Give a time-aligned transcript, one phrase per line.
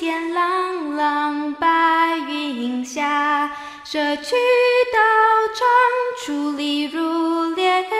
[0.00, 3.50] 天朗朗白云下，
[3.84, 4.34] 社区
[4.94, 4.98] 道
[5.54, 5.68] 场
[6.24, 7.90] 矗立如莲花，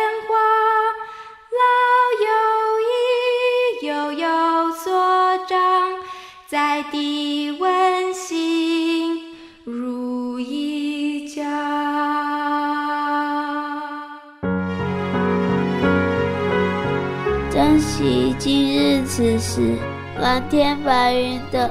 [1.60, 1.62] 老
[2.24, 2.26] 友
[2.88, 4.90] 谊悠悠所
[5.46, 5.92] 长，
[6.46, 11.42] 在地温馨如一家。
[17.52, 19.76] 珍惜今日此时，
[20.18, 21.70] 蓝天白云的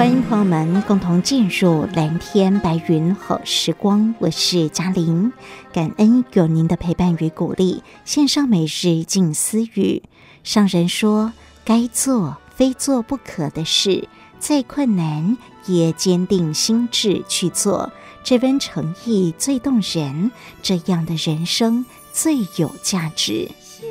[0.00, 5.30] 欢迎朋友们共同进入蓝天白云好时光，我是嘉玲，
[5.74, 7.82] 感恩有您的陪伴与鼓励。
[8.06, 10.02] 献上每日静思语：
[10.42, 11.34] 上人说，
[11.66, 17.92] 该做非做不可的事，再困难也坚定心志去做，
[18.24, 20.30] 这份诚意最动人，
[20.62, 23.50] 这样的人生最有价值。
[23.60, 23.86] 星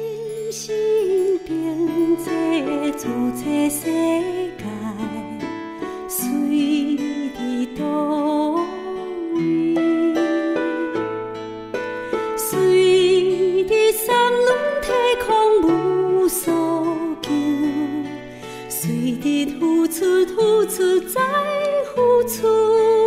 [0.51, 0.73] 星
[1.45, 4.78] 点缀这世界。
[19.59, 21.21] 付出付出再
[21.93, 22.98] 付出，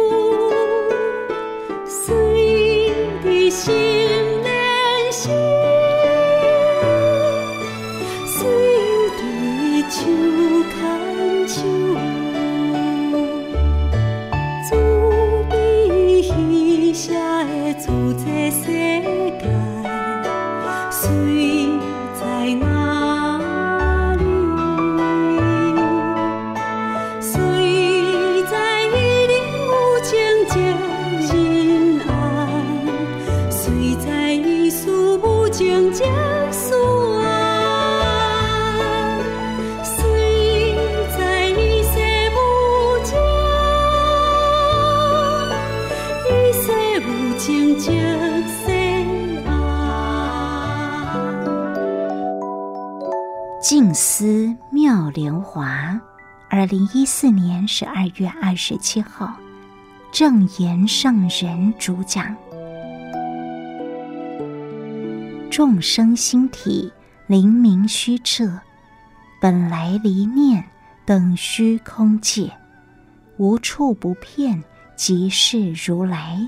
[56.63, 59.37] 二零一四年十二月二十七号，
[60.13, 62.37] 证严上人主讲。
[65.51, 66.93] 众生心体
[67.27, 68.61] 灵明虚彻，
[69.41, 70.65] 本来离念
[71.05, 72.53] 等虚空界，
[73.39, 74.63] 无处不遍
[74.95, 76.39] 即是如来，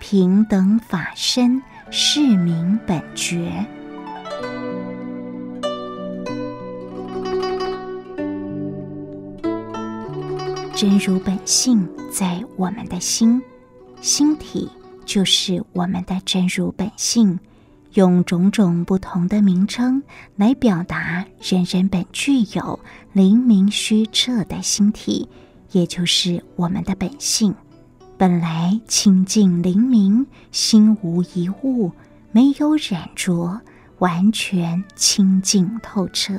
[0.00, 3.64] 平等法身是名本觉。
[10.86, 13.40] 真如本性在我们的心，
[14.02, 14.68] 心体
[15.06, 17.40] 就是我们的真如本性。
[17.94, 20.02] 用种种不同的名称
[20.36, 22.78] 来表达，人人本具有
[23.14, 25.26] 灵明虚彻的心体，
[25.72, 27.54] 也就是我们的本性。
[28.18, 31.92] 本来清净灵明，心无一物，
[32.30, 33.58] 没有染着，
[34.00, 36.34] 完全清净透彻。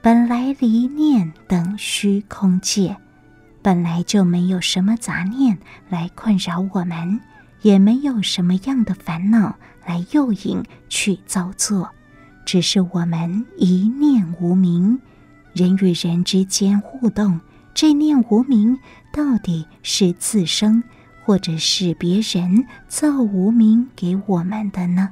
[0.00, 2.96] 本来离念等虚空界。
[3.62, 5.56] 本来就没有什么杂念
[5.88, 7.20] 来困扰我们，
[7.62, 9.56] 也没有什么样的烦恼
[9.86, 11.88] 来诱引去造作，
[12.44, 15.00] 只是我们一念无明，
[15.52, 17.40] 人与人之间互动，
[17.72, 18.76] 这念无明
[19.12, 20.82] 到底是自生，
[21.24, 25.08] 或者是别人造无明给我们的呢？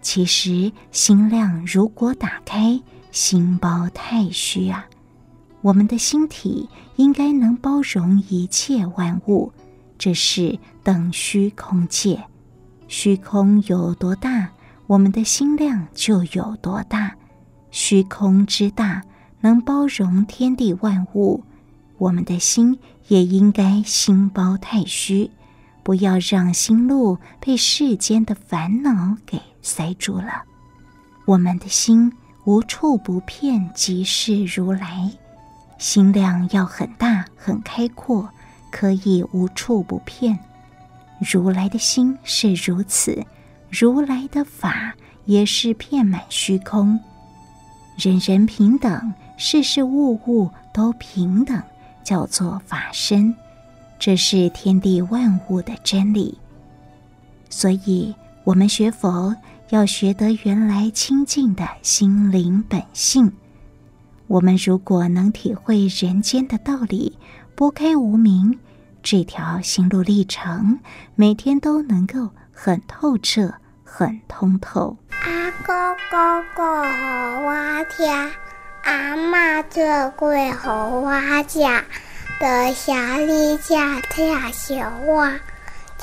[0.00, 2.80] 其实心量如果打开，
[3.12, 4.86] 心包太虚啊。
[5.62, 9.52] 我们的心体应该能包容一切万物，
[9.98, 12.22] 这是等虚空界。
[12.88, 14.50] 虚空有多大，
[14.86, 17.14] 我们的心量就有多大。
[17.70, 19.02] 虚空之大，
[19.40, 21.44] 能包容天地万物，
[21.98, 22.78] 我们的心
[23.08, 25.30] 也应该心包太虚，
[25.82, 30.42] 不要让心路被世间的烦恼给塞住了。
[31.26, 32.12] 我们的心
[32.44, 35.12] 无处不遍，即是如来。
[35.80, 38.28] 心量要很大很开阔，
[38.70, 40.38] 可以无处不遍。
[41.18, 43.24] 如来的心是如此，
[43.70, 44.94] 如来的法
[45.24, 47.00] 也是遍满虚空，
[47.96, 51.62] 人人平等，事事物物都平等，
[52.04, 53.34] 叫做法身。
[53.98, 56.36] 这是天地万物的真理。
[57.48, 59.34] 所以，我们学佛
[59.70, 63.32] 要学得原来清净的心灵本性。
[64.30, 67.18] 我们如果能体会人间的道理，
[67.56, 68.56] 拨开无明
[69.02, 70.78] 这条心路历程，
[71.16, 74.96] 每天都能够很透彻、很通透。
[75.24, 75.74] 阿公
[76.12, 78.32] 讲故事给我听，
[78.84, 81.58] 阿嬷做粿给我吃，
[82.40, 83.74] 在城里吃
[84.10, 85.40] 甜小碗，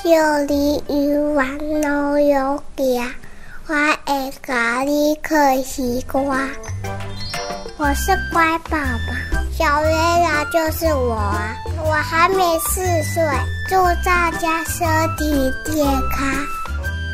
[0.04, 0.10] 就
[0.54, 3.10] 你永远都有家，
[3.68, 6.38] 我会甲你看西瓜。
[7.80, 11.16] 我是乖宝宝，小月亮就是我！
[11.86, 13.24] 我还没四岁，
[13.70, 16.28] 祝大家身体健康，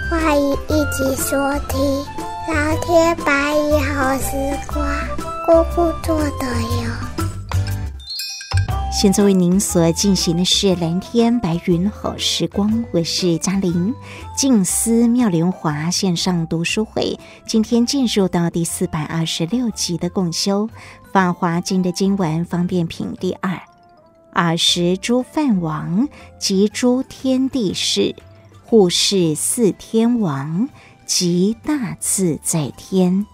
[0.10, 1.36] 欢迎一起收
[1.68, 2.06] 听
[2.48, 4.88] 《蓝天白云好时光》，
[5.46, 7.03] 姑姑做的哟。
[8.94, 13.92] 现在为您所进行的是蓝天白云好时光，我是嘉玲。
[14.38, 20.68] 静思妙莲华线上读书会，今天进入到第四百二十六集的共修
[21.12, 23.60] 《法华经》的经文方便品第二。
[24.34, 26.08] 尔时诸梵王
[26.38, 28.16] 及诸天帝释，
[28.64, 30.70] 护世四天王
[31.08, 33.26] 及大自在天。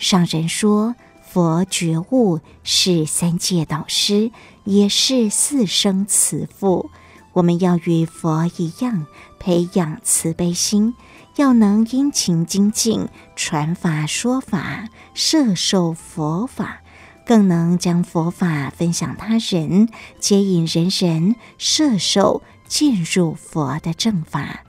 [0.00, 0.96] 上人说。
[1.32, 4.32] 佛觉悟是三界导师，
[4.64, 6.90] 也是四生慈父。
[7.32, 9.06] 我们要与佛一样，
[9.38, 10.94] 培养慈悲心，
[11.36, 16.82] 要能殷勤精进，传法说法，摄受佛法，
[17.24, 24.64] 更能将佛法分享他人，接引人人摄受进入佛的正法。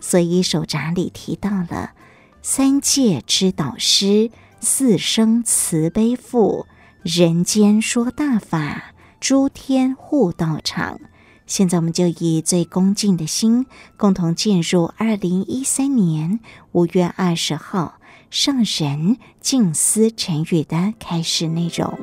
[0.00, 1.92] 所以手札里提到了
[2.42, 4.30] 三界之导师。
[4.60, 6.66] 四生慈悲父，
[7.02, 8.93] 人间说大法，
[9.24, 11.00] 诸天护道场。
[11.46, 13.64] 现在我们就以最恭敬的心，
[13.96, 16.40] 共同进入二零一三年
[16.72, 17.94] 五月二十号
[18.28, 21.98] 上人静思晨语的开始内容。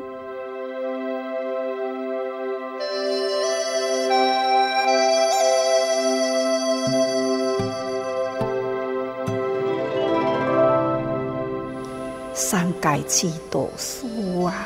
[12.33, 14.07] 三界之导师
[14.43, 14.65] 啊，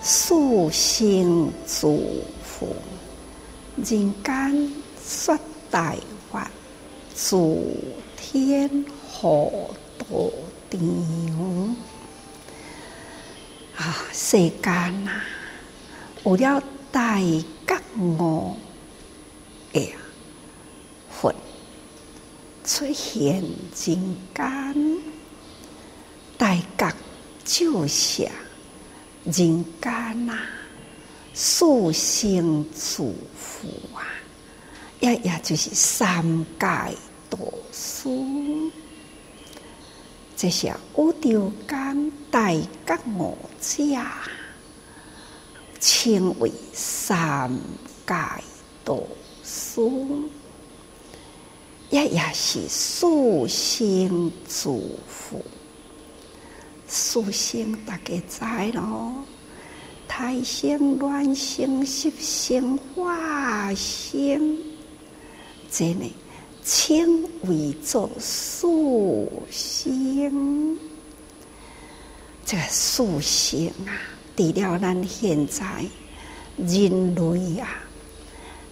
[0.00, 0.34] 四
[0.70, 2.74] 生诸父，
[3.76, 4.72] 人间
[5.04, 5.38] 说
[5.70, 5.94] 大
[6.30, 6.50] 法，
[7.14, 7.76] 诸
[8.16, 10.06] 天护道
[10.70, 11.76] 场。
[13.76, 14.72] 啊，世间
[15.06, 15.24] 啊，
[16.24, 18.56] 有了大觉悟
[19.72, 19.92] 的
[21.10, 21.34] 佛
[22.64, 24.16] 出现人间。
[26.38, 26.94] 大觉
[27.44, 28.28] 照射
[29.30, 30.38] 人间呐，
[31.34, 34.02] 四生诸父啊，
[35.00, 36.22] 也也就是三
[36.58, 36.66] 界
[37.28, 37.38] 导
[37.70, 38.08] 师，
[40.34, 44.00] 这些宇宙间大觉悟者，
[45.78, 47.50] 称为三
[48.06, 48.14] 界
[48.82, 48.98] 导
[49.44, 49.82] 师，
[51.90, 53.06] 也也是四
[53.46, 55.44] 生诸父。
[56.90, 59.12] 四生大家知咯，
[60.08, 64.58] 胎生、卵生、湿生、化生，
[65.70, 66.10] 这呢
[66.64, 68.66] 称为做四
[69.50, 70.78] 生。
[72.46, 73.92] 这个四生啊，
[74.34, 75.84] 除了咱现在
[76.56, 77.68] 人类啊，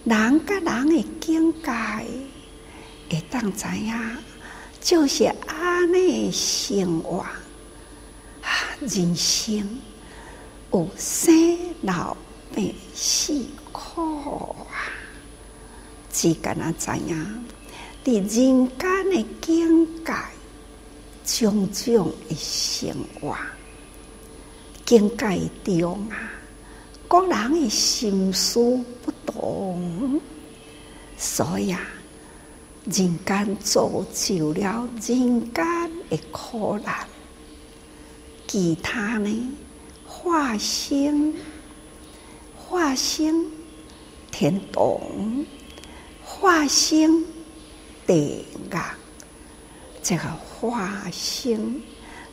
[0.03, 1.71] 人跟人的境界，
[3.11, 3.93] 会当知影，
[4.81, 7.23] 就是安尼生活。
[8.79, 9.79] 人生
[10.71, 12.15] 有生老
[12.55, 14.87] 病死苦啊！
[16.11, 17.45] 只干那知影，
[18.03, 18.27] 伫人
[18.77, 20.13] 间的境界，
[21.25, 23.35] 种种的生活，
[24.85, 26.31] 境界中啊，
[27.07, 28.59] 各人的心思
[29.03, 30.19] 不同，
[31.17, 31.79] 所以啊，
[32.85, 37.07] 人间造就了人间的苦难。
[38.47, 39.51] 其他呢？
[40.07, 41.33] 化生，
[42.55, 43.45] 化生
[44.31, 45.45] 天堂，
[46.23, 47.25] 化生
[48.05, 48.77] 地狱。
[50.01, 51.81] 这个化生，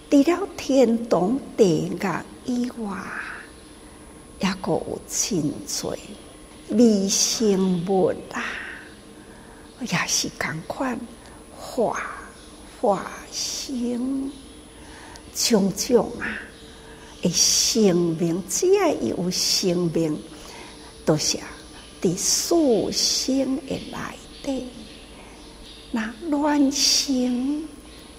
[0.08, 1.98] 除了天堂、地狱
[2.44, 2.96] 以外，
[4.38, 5.96] 也阁有真多
[6.70, 8.44] 微生物啊，
[9.80, 10.98] 也是同款
[11.56, 12.00] 化
[12.80, 14.30] 化生，
[15.34, 16.38] 种种啊，
[17.22, 20.16] 诶，生命只要有生命，
[21.04, 21.38] 都是
[22.00, 22.54] 伫四
[22.92, 23.98] 生诶内
[24.42, 24.66] 底。
[25.90, 27.66] 那卵生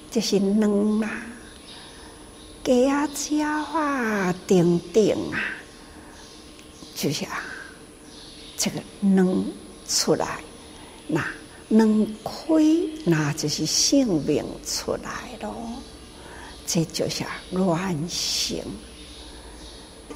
[0.09, 1.25] 就是卵啊，
[2.63, 5.39] 鸡啊、鸟啊、等等啊，
[6.95, 7.43] 就是啊，
[8.57, 9.45] 这个卵
[9.87, 10.39] 出来，
[11.07, 11.25] 那
[11.69, 12.31] 卵开，
[13.03, 15.53] 那就是生命出来咯。
[16.65, 18.57] 这就是卵生，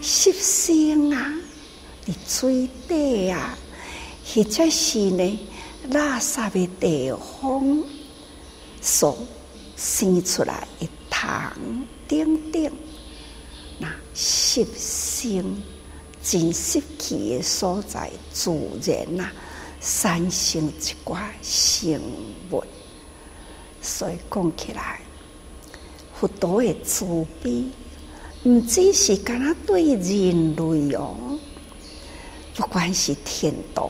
[0.01, 1.34] 湿生啊，
[2.06, 3.58] 伫水底啊，
[4.34, 5.39] 或者是呢。
[5.91, 7.84] 垃圾的地方
[8.79, 9.18] 所
[9.75, 11.51] 生出来的糖
[12.08, 12.72] 等等，
[13.79, 15.58] 那湿生
[16.22, 18.51] 真湿气的所在，自
[18.86, 19.32] 然呐
[19.82, 22.00] 产生一寡生
[22.51, 22.63] 物。
[23.82, 25.00] 所以讲起来，
[26.19, 27.05] 佛陀的慈
[27.41, 27.63] 悲，
[28.43, 31.15] 唔只是干那对人类哦，
[32.55, 33.89] 不管是天动。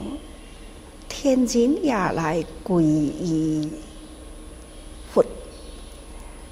[1.07, 3.67] 天人也来皈依
[5.11, 5.25] 佛，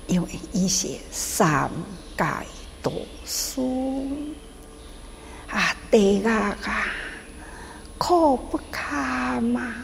[0.08, 1.70] 因为伊是三
[2.18, 2.26] 界
[2.82, 2.92] 导
[3.24, 3.62] 师
[5.48, 6.88] 啊，地狱啊，
[8.00, 9.76] 苦不堪嘛，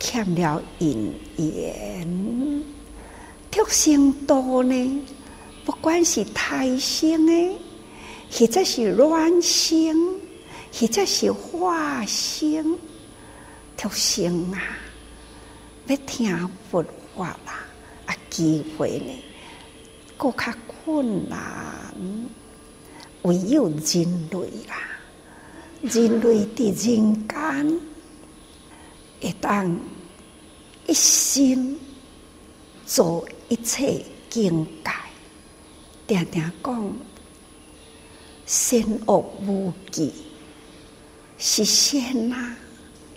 [0.00, 2.64] 欠了因缘，
[3.52, 5.00] 畜生多呢，
[5.62, 7.54] 不管是胎生诶，
[8.32, 9.94] 或者是卵生，
[10.72, 12.78] 或者是化生。
[13.76, 14.58] 畜生啊，
[15.86, 16.82] 要听佛
[17.14, 17.66] 法啦，
[18.06, 19.12] 啊，机会呢，
[20.16, 21.38] 更较困难。
[23.22, 24.76] 唯有人类啦，
[25.82, 27.80] 人类的人间，
[29.20, 29.78] 会当
[30.86, 31.78] 一心
[32.86, 34.90] 做一切境界，
[36.06, 36.96] 定定讲
[38.46, 40.10] 善恶无忌，
[41.36, 42.56] 是善啊。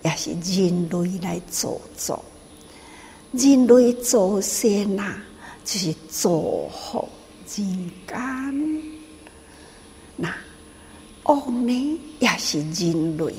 [0.04, 2.24] 也是人类来做作，
[3.32, 5.16] 人类做善呐，
[5.64, 7.08] 就是造福
[7.48, 8.84] 人间。
[10.18, 10.36] 那
[11.24, 13.34] 恶呢，也是人类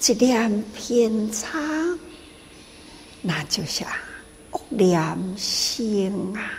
[0.00, 1.58] 一念偏差，
[3.20, 3.84] 那就是
[4.56, 6.50] 恶念生啊，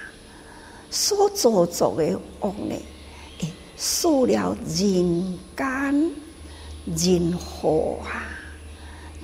[0.89, 2.75] 所做作的恶呢，
[3.39, 6.11] 会使了人间
[6.85, 8.23] 人祸啊。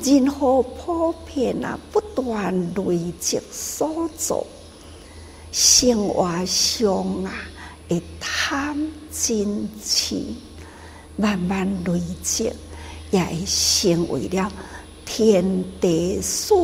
[0.04, 4.46] 任何普遍啊，不断累积所做，
[5.52, 7.32] 生活上啊，
[7.88, 8.76] 会贪
[9.14, 10.20] 嗔痴，
[11.16, 12.52] 慢慢累积，
[13.12, 14.52] 也会成为了
[15.06, 16.56] 天地四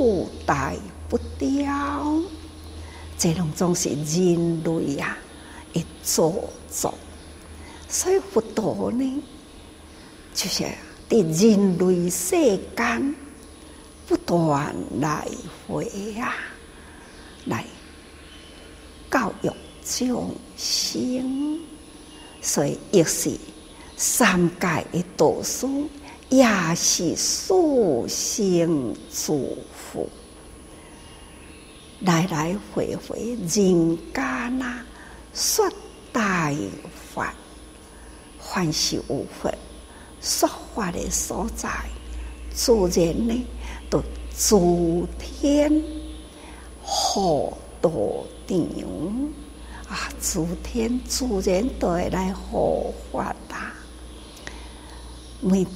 [0.45, 0.73] 大
[1.09, 2.21] 不调。
[3.17, 5.17] 这种总是人类啊，
[5.73, 6.93] 会做作，
[7.89, 9.23] 所以佛陀呢，
[10.33, 10.63] 就是
[11.09, 12.35] 在人类世
[12.77, 13.15] 间。
[14.07, 15.27] 不断来
[15.67, 15.85] 回
[16.19, 16.33] 啊，
[17.45, 17.63] 来
[19.11, 19.51] 教育
[19.85, 21.59] 众生，
[22.41, 23.37] 所以亦是
[23.95, 25.67] 三界的导师，
[26.29, 27.53] 也是四
[28.07, 29.78] 生诸佛，
[32.01, 33.47] 来来回回人
[34.13, 34.85] 间啊，
[35.33, 35.69] 说
[36.13, 36.51] 大
[37.13, 37.33] 法，
[38.39, 39.53] 凡是有佛
[40.21, 41.69] 说法的所在，
[42.53, 43.45] 自然呢。
[43.89, 44.03] 都
[44.37, 45.83] 诸天
[46.79, 47.51] 护
[47.81, 47.89] 道
[48.47, 48.57] 场
[49.89, 53.71] 啊，诸天自然都会来护法呐。
[55.41, 55.67] 每一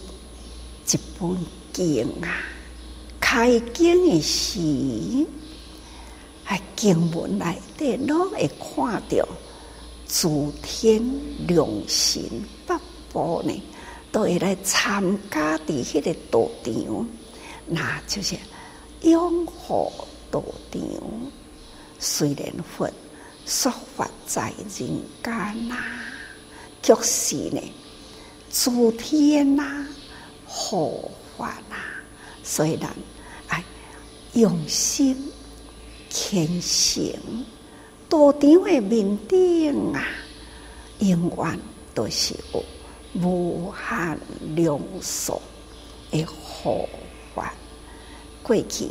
[1.20, 1.36] 本
[1.74, 2.38] 经啊，
[3.20, 4.60] 开经的时，
[6.44, 9.28] 还经文内底拢会看到
[10.08, 11.02] 诸天
[11.48, 12.30] 良心
[12.68, 12.80] 八
[13.12, 13.64] 宝呢，
[14.12, 17.08] 都会来参加伫迄个道场。
[17.66, 18.36] 那就是
[19.02, 19.92] 永护
[20.30, 20.82] 道场，
[21.98, 22.90] 虽然佛
[23.46, 25.76] 说法在人间呐，
[26.84, 27.62] 却是呢，
[28.52, 29.88] 诸天呐
[30.46, 31.76] 护法呐，
[32.44, 32.90] 虽然
[33.48, 33.64] 哎
[34.34, 35.32] 用心
[36.14, 37.44] 虔诚，
[38.08, 40.06] 道场的面顶啊，
[41.00, 41.60] 永远
[41.96, 42.64] 都是有
[43.20, 44.20] 无限
[44.56, 45.42] 量数
[46.12, 46.88] 的护。
[48.44, 48.90] 过去，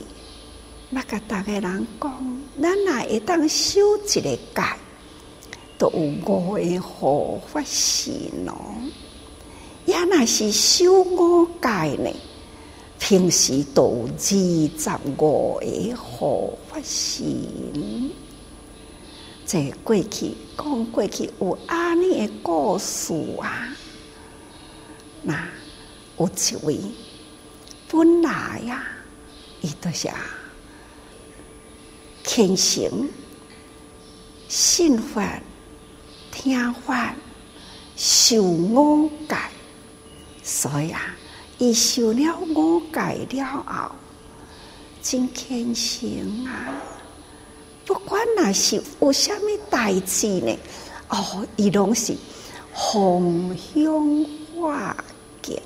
[0.91, 4.39] 那个大个人讲，咱哪会当修一个戒，
[5.79, 8.13] 都有五个护法神
[8.45, 8.57] 咯。
[9.85, 12.11] 也那是修五戒呢，
[13.05, 17.35] 平时都二十五个护法神。
[19.45, 23.75] 这过去讲过去有安尼的故事啊，
[25.21, 25.49] 那
[26.17, 26.79] 有一位
[27.91, 28.87] 本来呀，
[29.63, 30.09] 伊都是
[32.23, 33.11] 虔诚、
[34.49, 35.41] 信法、
[36.31, 37.17] 听法、
[37.97, 39.37] 受五戒，
[40.45, 41.17] 所以啊，
[41.63, 43.93] 伊受了五戒了后，
[45.01, 46.75] 真虔诚啊！
[47.87, 50.59] 不管那是有啥物代志呢，
[51.07, 52.17] 哦，伊拢是
[52.73, 54.27] 弘扬
[54.57, 54.97] 化
[55.41, 55.63] 解。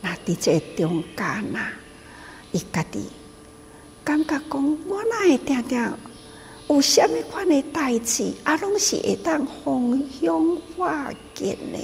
[0.00, 1.72] 那伫这中间啊，
[2.52, 3.08] 伊家己
[4.04, 5.92] 感觉讲，我哪会定定
[6.68, 11.78] 有啥物款的代志，啊，拢是会当弘扬化解呢？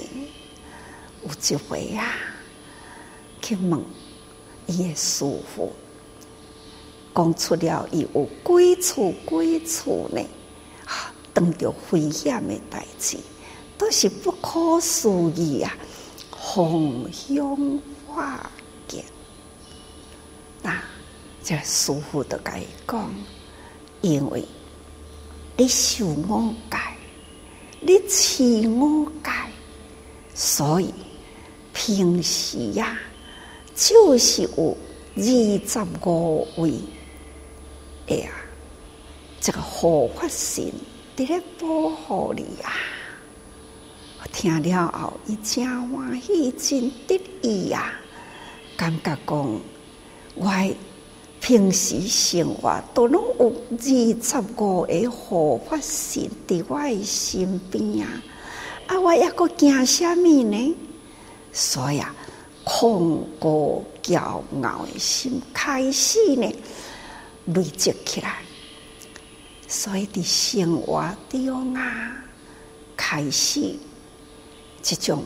[1.25, 2.15] 有一回啊，
[3.43, 3.79] 去问
[4.65, 5.23] 伊的师
[5.55, 5.71] 傅。
[7.15, 10.19] 讲出了，伊有几处几处呢？
[10.85, 13.17] 啊，遇到危险的代志，
[13.77, 15.77] 都是不可思议啊！
[16.31, 18.49] 弘扬化
[18.87, 19.05] 解，
[20.63, 20.83] 那
[21.43, 23.13] 这师傅都甲伊讲，
[24.01, 24.43] 因为
[25.55, 26.77] 你受我戒，
[27.79, 29.29] 你持我戒，
[30.33, 30.91] 所以
[31.73, 32.99] 平时呀、啊，
[33.75, 34.77] 就是有
[35.15, 35.23] 二
[35.67, 36.73] 十五位。
[38.07, 38.31] 哎呀，
[39.39, 40.71] 这个护法神
[41.15, 42.73] 伫咧保护你啊！
[44.21, 47.93] 我听了后，伊真欢喜，真得意呀！
[48.75, 49.59] 感觉讲，
[50.35, 50.51] 我
[51.39, 58.23] 平时生活都拢有二十五个护法神伫我的身边啊！
[58.87, 60.75] 啊，我抑搁惊啥物呢？
[61.53, 62.13] 所以啊，
[62.63, 66.51] 空过骄傲的心开始呢。
[67.45, 68.41] 累积起来，
[69.67, 72.15] 所以伫生活中啊，
[72.95, 73.75] 开始
[74.81, 75.25] 这种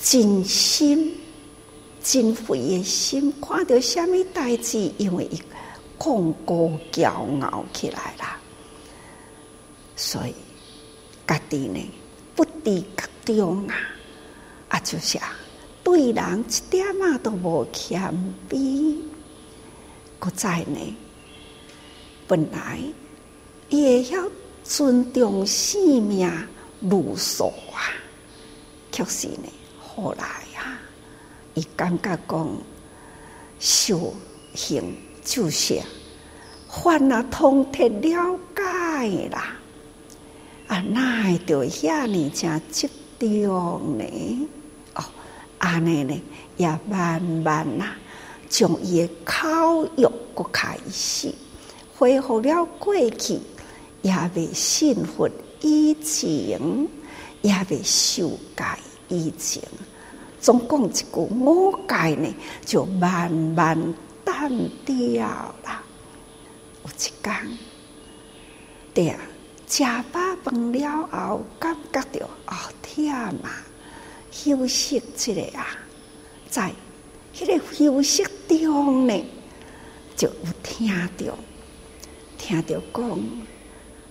[0.00, 1.14] 真心、
[2.02, 5.42] 真慧的心，看到什么代志，因为伊
[5.98, 7.10] 狂过骄
[7.42, 8.40] 傲起来啦，
[9.94, 10.34] 所以
[11.26, 11.86] 家己呢
[12.34, 12.82] 不知
[13.26, 13.76] 觉中啊，
[14.70, 15.18] 啊就是，
[15.90, 18.00] 对人一点啊都无谦
[18.48, 18.96] 卑，
[20.20, 20.96] 搁再呢。
[22.28, 22.78] 本来
[23.70, 24.16] 伊会晓
[24.62, 26.30] 尊重生命
[26.78, 27.90] 如数啊，
[28.96, 29.48] 可是呢，
[29.80, 30.24] 后来
[30.56, 30.78] 啊，
[31.54, 32.48] 伊感觉讲
[33.58, 34.14] 修
[34.54, 35.82] 行就是
[36.68, 39.56] 凡啊通体了解啦，
[40.68, 44.48] 啊，那会着遐尔正执着呢？
[45.60, 46.22] 安尼呢，
[46.56, 47.94] 也慢慢啊，
[48.48, 51.32] 从伊个口欲搁开始。
[51.96, 53.38] 恢复了过去，
[54.00, 55.28] 也未信佛
[55.60, 56.58] 以前，
[57.42, 58.64] 也未受戒
[59.08, 59.62] 以前。
[60.40, 63.76] 总共一句五戒呢，就慢慢
[64.24, 64.50] 淡
[64.86, 65.28] 掉
[65.62, 65.82] 了。
[66.84, 67.58] 有一天，
[68.94, 69.14] 对，
[69.68, 73.62] 食饱饭了后，感觉到哦，天啊，
[74.30, 75.66] 休息一下啊，
[76.48, 76.72] 在
[77.34, 79.24] 迄个休息中呢，
[80.16, 81.38] 就有听到。
[82.38, 83.20] 听到讲，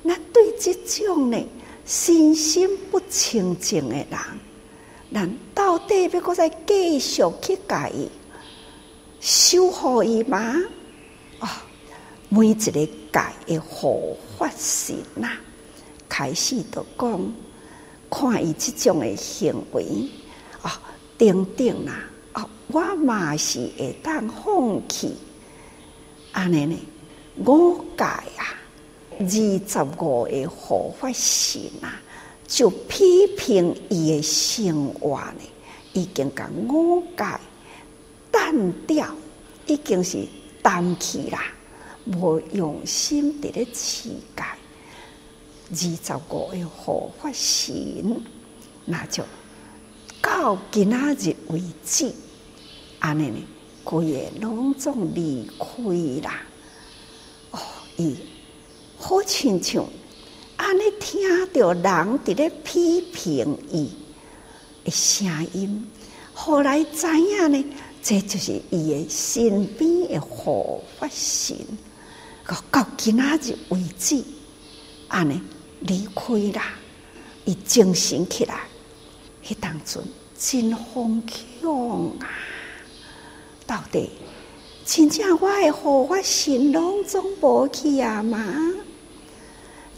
[0.03, 1.47] 那对这种呢，
[1.85, 4.07] 身心不清净的人，
[5.11, 7.91] 咱到底要搁再继续去改，
[9.19, 10.55] 修好伊吗？
[11.39, 11.47] 哦，
[12.29, 15.31] 每一个改的护法神呐，
[16.07, 17.33] 开始都讲，
[18.09, 19.83] 看伊这种的行为，
[20.61, 20.71] 啊、哦，
[21.17, 25.15] 等等啦，啊、哦，我嘛是会当放弃，
[26.31, 26.75] 安尼呢？
[27.45, 28.57] 五戒啊，
[29.19, 32.01] 二十五个护法神啊，
[32.47, 35.41] 就批评伊的生活呢，
[35.93, 37.23] 已经甲五戒
[38.31, 39.07] 淡掉，
[39.67, 40.25] 已经是
[40.61, 41.43] 淡去啦，
[42.05, 44.43] 无用心伫咧持戒。
[45.71, 48.21] 二十五个护法神，
[48.85, 49.23] 那就
[50.21, 52.11] 到今仔日为止，
[52.99, 53.37] 安尼呢，
[53.83, 56.41] 规个拢总离开啦。
[57.51, 57.59] 哦
[57.97, 58.15] 伊
[58.97, 59.85] 好亲像
[60.57, 61.21] 安尼听
[61.53, 63.89] 到人伫咧批评伊
[64.83, 65.87] 的声音，
[66.33, 67.65] 后来知影呢，
[68.01, 71.55] 这就是伊的身边的护法神，
[72.71, 74.23] 到今仔日为止，
[75.07, 75.41] 安尼
[75.81, 76.73] 离开啦，
[77.45, 78.61] 伊精神起来，
[79.43, 80.03] 迄当阵
[80.37, 81.21] 真疯
[81.61, 82.29] 狂啊，
[83.65, 84.09] 到底。
[84.85, 88.73] 真正我的护法神拢总无去啊嘛？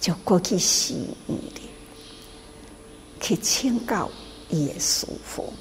[0.01, 0.93] 就过去寺
[1.27, 1.61] 院里
[3.21, 4.09] 去请教
[4.49, 5.53] 伊的师父。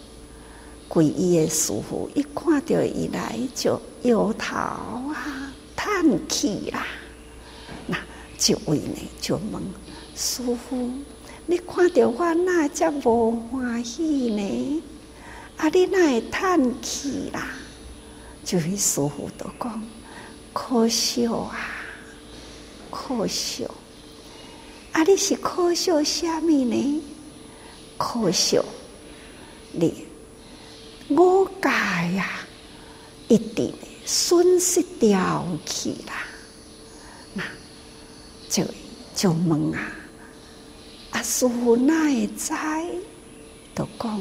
[0.89, 6.85] 皈依的师父一看到伊来，就摇头啊，叹气啦。
[7.87, 9.63] 那一位呢，就问
[10.21, 10.91] 师傅：
[11.47, 14.83] 你看到我那只无欢喜呢？
[15.57, 17.49] 啊，你那会叹气啦？
[18.45, 19.83] 就是师傅都讲
[20.53, 21.57] 可笑啊，
[22.91, 23.65] 可笑。
[24.93, 27.03] 啊，你是可笑什么呢？
[27.97, 28.63] 可笑
[29.73, 30.05] 你。
[31.09, 32.29] 我界呀，
[33.27, 33.73] 一定
[34.05, 36.13] 损失掉去啦。
[37.33, 37.43] 那
[38.51, 38.65] 就
[39.17, 39.81] 就问啊，
[41.11, 42.53] 阿师父哪会知？
[43.75, 44.21] 都讲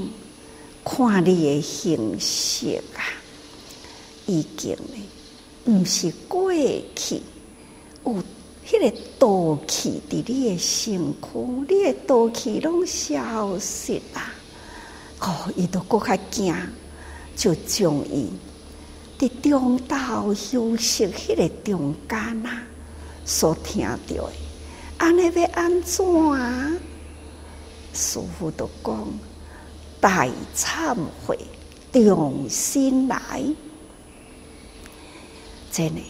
[0.83, 3.01] 看你的形式啊，
[4.25, 4.99] 已经呢，
[5.65, 7.21] 毋是过去
[8.05, 8.23] 有
[8.65, 14.31] 迄个道气伫你的身躯，你的道气拢消失啦。
[15.19, 16.55] 哦，伊都更较惊，
[17.35, 18.29] 就将伊
[19.17, 22.63] 伫中道休息迄个中间啊，
[23.25, 24.31] 所听到的，
[24.99, 26.71] 安尼要安怎啊？
[27.93, 29.07] 师父都讲，
[29.99, 31.39] 大忏悔，
[31.91, 33.43] 重新来。
[35.71, 36.01] 真的，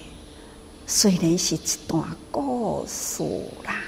[0.88, 3.24] 虽然是一段故事
[3.64, 3.82] 啦，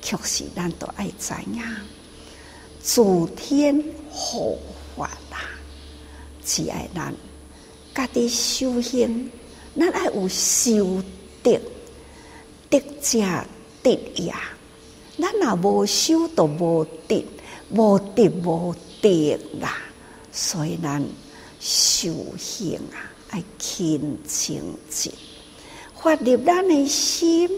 [0.00, 1.62] 确实咱都爱知影。
[2.82, 4.58] 诸天护
[4.96, 5.40] 法啦，
[6.44, 7.12] 只爱咱
[7.94, 9.30] 家己修行，
[9.76, 11.02] 咱爱有修
[11.42, 11.60] 德，
[12.70, 13.18] 德者
[13.82, 13.90] 德
[14.24, 14.40] 呀。
[15.20, 17.24] 咱若无修，都无德，
[17.70, 19.78] 无德无德啦。
[20.30, 21.04] 所以咱
[21.58, 25.12] 修行啊，爱勤精进，
[26.00, 27.50] 发入咱的心，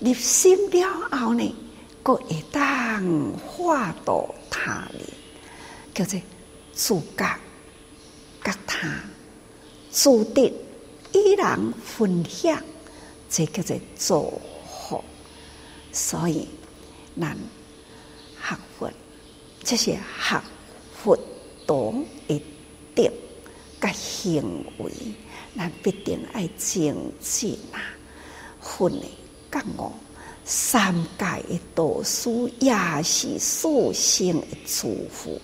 [0.00, 1.54] 入心了后呢？
[2.02, 5.00] 个会当化度他人，
[5.94, 6.20] 叫做
[6.74, 7.38] 自觉
[8.42, 8.88] 觉他，
[9.90, 10.52] 自得
[11.14, 12.60] 与人分享，
[13.30, 14.40] 这叫做做。
[15.94, 16.48] 所以，
[17.18, 17.34] 咱
[18.42, 18.90] 学佛，
[19.62, 20.42] 这是学
[20.92, 21.16] 佛
[21.64, 21.94] 道
[22.26, 22.42] 一
[22.94, 23.10] 定
[23.78, 24.42] 个行
[24.78, 24.90] 为，
[25.56, 27.78] 咱必定爱精进啊！
[28.60, 29.02] 佛呢，
[29.50, 29.92] 觉悟。
[30.46, 32.28] 三界的导师
[32.60, 35.40] 也是所生的诸佛，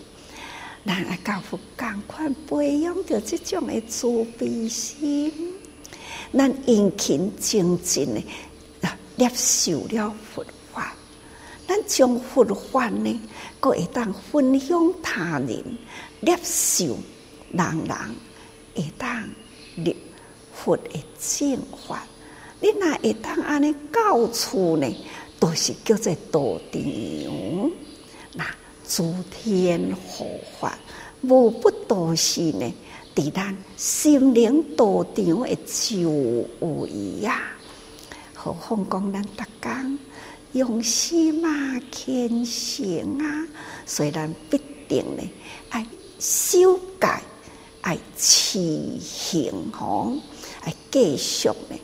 [0.85, 5.33] 咱爱教佛赶快培养着这种的慈悲心，
[6.35, 8.23] 咱殷勤精进的
[9.21, 10.95] 接受了佛法，
[11.69, 13.21] 咱将佛法呢，
[13.61, 15.63] 搁会当分享他人，
[16.25, 16.97] 接受
[17.53, 17.97] 人人
[18.75, 19.23] 会当
[19.77, 19.95] 入
[20.55, 22.03] 佛的正法。
[22.61, 24.91] 你若会当安尼到处呢，
[25.39, 27.71] 都是叫做道场。
[28.33, 28.47] 那
[28.89, 30.79] 诸天护法，
[31.21, 32.73] 无不都是呢，
[33.15, 36.09] 伫咱心灵道场的周
[36.61, 37.43] 围呀。
[38.43, 39.99] 何况讲咱逐工
[40.53, 43.47] 用心啊、虔诚啊，
[43.85, 45.23] 虽然必定呢
[45.69, 45.87] 爱
[46.19, 47.23] 修改、
[47.83, 50.15] 爱持行吼，
[50.63, 51.77] 爱继续呢。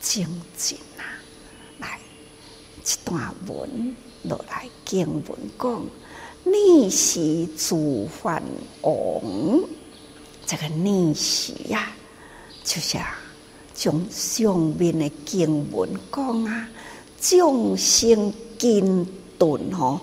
[0.00, 1.02] 精进啊！
[1.78, 1.98] 来
[2.84, 5.86] 一段文落来经文讲：
[6.44, 8.40] 逆袭诸梵
[8.82, 9.64] 王，
[10.46, 11.90] 这个逆袭呀，
[12.62, 13.18] 就是啊，
[13.74, 16.68] 从上面的经文讲啊，
[17.20, 19.06] 众生根
[19.38, 20.00] 顿吼，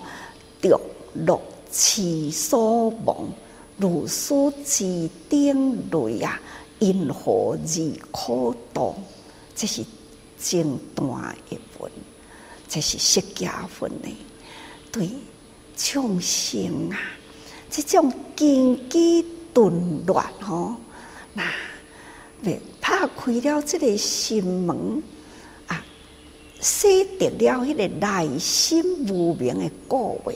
[0.60, 0.78] 着
[1.14, 3.26] 乐其所望，
[3.78, 6.38] 如是之定类啊，
[6.80, 7.76] 因何而
[8.12, 8.94] 可度？
[9.56, 9.82] 这是
[10.38, 11.90] 经段一文，
[12.68, 14.08] 这是释迦文呢。
[14.90, 15.08] 对
[15.76, 16.98] 众生啊，
[17.70, 20.74] 这种根基顿乱吼，
[21.32, 21.42] 那
[22.44, 25.02] 为打开了这个心门
[25.66, 25.84] 啊，
[26.60, 30.34] 洗涤了迄个内心无明的垢秽，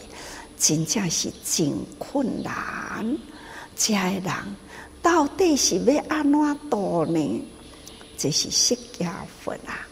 [0.59, 3.17] 真正是真困难。
[3.77, 4.33] 这个人
[5.03, 7.45] 到底是要安怎度呢？
[8.17, 9.11] 这是释迦
[9.45, 9.87] 佛啊！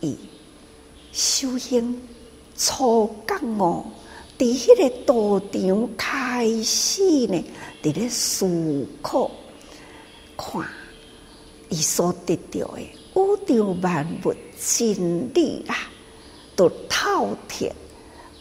[0.00, 0.16] 以
[1.12, 2.02] 修行
[2.56, 3.84] 初觉悟，
[4.36, 7.44] 伫迄个道场开始呢，
[7.82, 9.30] 伫咧思考
[10.36, 10.62] 看，
[11.72, 15.74] 伊所得到的宇宙万物真理啊，
[16.54, 17.72] 都透彻，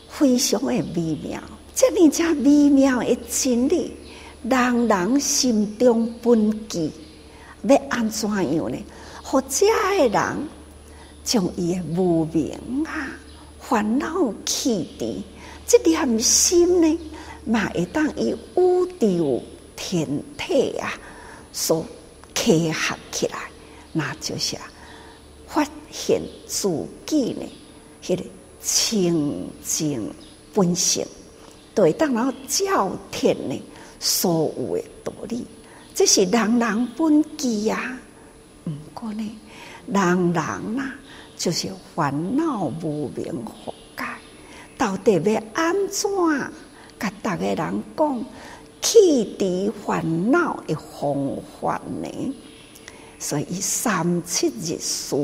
[0.09, 1.41] 非常的微妙。
[1.73, 3.93] 这里只微妙的真理，
[4.43, 6.91] 人人心中本具，
[7.63, 8.77] 要安怎样呢？
[9.23, 9.65] 或者
[9.97, 10.37] 的人
[11.23, 13.07] 将伊诶无明啊、
[13.61, 15.23] 烦恼去除，
[15.65, 16.99] 这点心呢，
[17.45, 19.41] 嘛会当以宇宙
[19.77, 20.05] 天
[20.37, 20.91] 体啊
[21.53, 21.85] 所
[22.35, 23.37] 契合起来，
[23.91, 24.57] 那就是
[25.47, 26.69] 发现自
[27.05, 27.45] 己呢，
[28.03, 28.23] 迄个
[28.61, 30.13] 清净
[30.53, 31.05] 本性，
[31.75, 33.61] 对，当然后照天呢
[33.99, 35.45] 所有诶道理，
[35.93, 37.97] 这是人人本具啊。
[38.65, 39.39] 毋过呢，
[39.87, 40.35] 人人
[40.79, 40.95] 啊，
[41.37, 44.05] 就是烦恼无明惑界，
[44.77, 46.09] 到底要安怎？
[46.99, 48.25] 甲逐个人讲，
[48.81, 48.99] 去
[49.37, 52.33] 除烦恼的方法呢？
[53.19, 55.15] 所以三七日思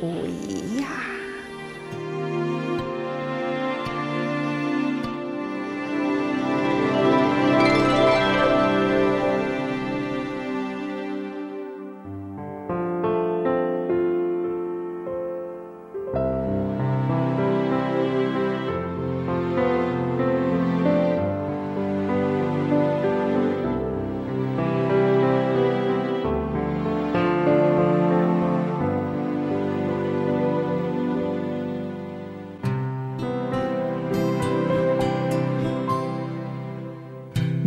[0.00, 0.88] 维呀。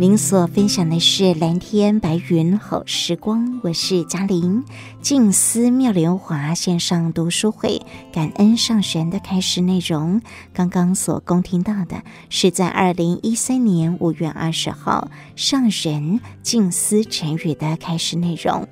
[0.00, 4.64] 您所分享的是蓝天白云好时光，我是嘉玲。
[5.02, 10.22] 静思妙莲华线上读书会，感恩上神的开示内容。
[10.54, 18.66] 刚刚所恭听到的是在二零一三年五月二十号上神静思晨语的开示内容。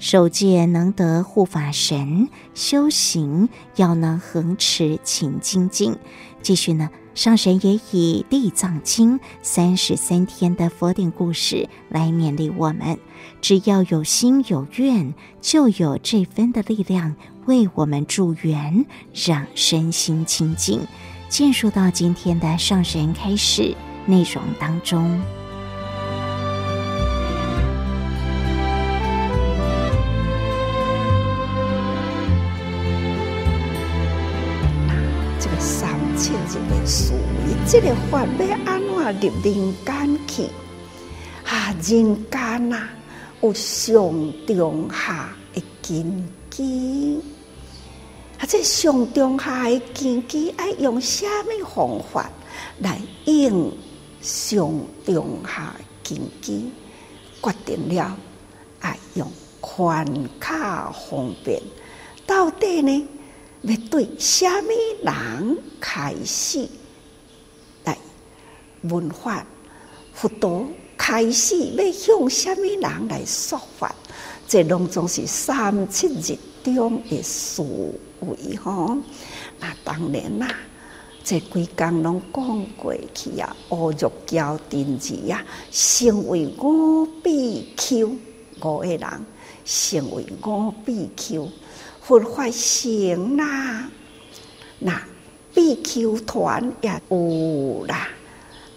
[0.00, 5.96] 首戒能得护法神，修行要能恒持勤精进。
[6.42, 6.90] 继续呢？
[7.14, 12.98] 上神也以《地藏经》三十三天的佛典故事来勉励我们：
[13.40, 20.80] 只要有心有愿，就有这份的力量为我们助缘，让身心清净。
[21.28, 23.74] 进入到今天的上神开始
[24.06, 25.20] 内容当中。
[37.66, 40.48] 这个法要安怎入人间去？
[41.44, 42.88] 啊，人间呐，
[43.40, 43.92] 有上
[44.46, 47.20] 中下的根基。
[48.38, 52.30] 啊，这上中下的根基，爱用什么方法
[52.78, 53.72] 来应
[54.20, 54.58] 上
[55.04, 55.84] 中下的
[56.16, 56.70] 根基？
[57.42, 58.16] 决定了，
[58.78, 59.28] 爱用
[59.60, 60.06] 宽
[60.38, 61.60] 卡方便。
[62.24, 63.08] 到底呢，
[63.62, 64.68] 要对什么
[65.02, 66.68] 人开始
[67.84, 67.96] 来？
[68.82, 69.46] 文化
[70.12, 70.64] 辅导
[70.96, 73.94] 开始要向什么人来说法？
[74.48, 77.62] 这拢总是三七日中的思
[78.20, 78.96] 维吼。
[79.58, 80.48] 那当然啦，
[81.24, 83.96] 这几工拢讲过去啊，乌玉
[84.26, 88.08] 桥定义呀，成为五比丘
[88.60, 89.00] 五个人，
[89.64, 91.48] 成为五比丘，
[92.04, 93.88] 佛法成啦，
[94.80, 95.00] 那
[95.54, 98.08] 比丘团也有啦。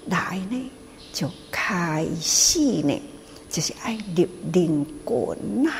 [0.05, 0.71] 来呢，
[1.11, 3.01] 就开始呢，
[3.49, 5.71] 就是爱立灵魂呐，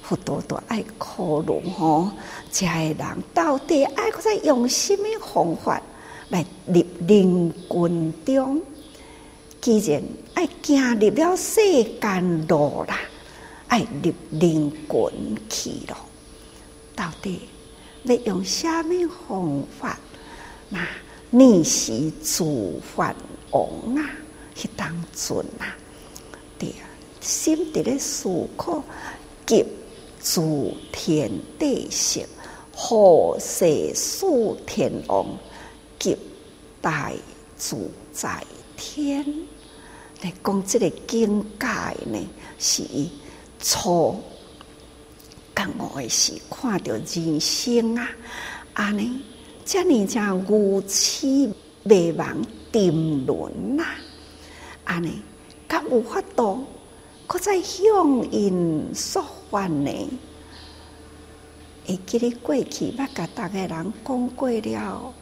[0.00, 2.12] 佛陀都爱考虑吼，
[2.52, 5.82] 这个人到底爱在用什么方法
[6.28, 8.62] 来立灵魂中？
[9.60, 10.00] 既然
[10.34, 11.60] 爱行入了世
[12.00, 12.96] 间路啦，
[13.66, 15.12] 爱入灵魂
[15.48, 15.96] 去了，
[16.94, 17.40] 到底
[18.04, 19.98] 要用什么方法？
[20.68, 20.86] 那
[21.30, 23.14] 你是诸法
[23.50, 24.10] 王啊，
[24.54, 25.76] 去当尊啊，
[26.58, 26.86] 对啊，
[27.20, 28.82] 心伫咧思考，
[29.46, 29.64] 及
[30.22, 32.26] 诸天地性，
[32.74, 34.26] 护世四
[34.66, 35.26] 天王，
[35.98, 36.16] 及
[36.80, 37.12] 大
[37.56, 37.76] 自
[38.12, 38.44] 在
[38.76, 39.24] 天。
[40.22, 41.66] 来讲这个境界
[42.06, 42.18] 呢，
[42.58, 42.84] 是
[43.60, 44.20] 初
[45.60, 48.08] 刚开始看到人生啊，
[48.72, 49.20] 安尼，
[49.64, 51.26] 这呢叫如此
[51.82, 52.36] 迷茫。
[52.72, 53.84] 定论呐，
[54.84, 55.20] 安尼，
[55.66, 56.64] 敢有法度，
[57.26, 59.90] 搁再向因说法呢？
[61.84, 65.14] 会记得过去，捌甲逐个人讲过了，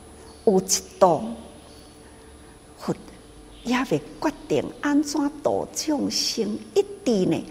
[0.44, 0.64] 有一
[1.00, 1.22] 度，
[2.76, 2.94] 佛
[3.64, 7.42] 也未决定安怎度众生，一直呢，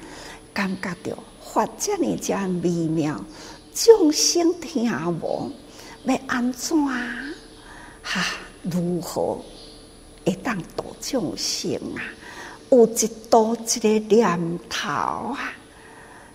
[0.53, 1.17] 感觉到
[1.57, 3.19] 法遮呢遮微妙，
[3.73, 4.87] 众生听
[5.19, 5.51] 无，
[6.03, 7.33] 要安怎啊？
[8.03, 8.23] 哈，
[8.61, 9.43] 如何？
[10.23, 12.03] 会当度众生啊，
[12.69, 15.51] 有一度一个念头啊，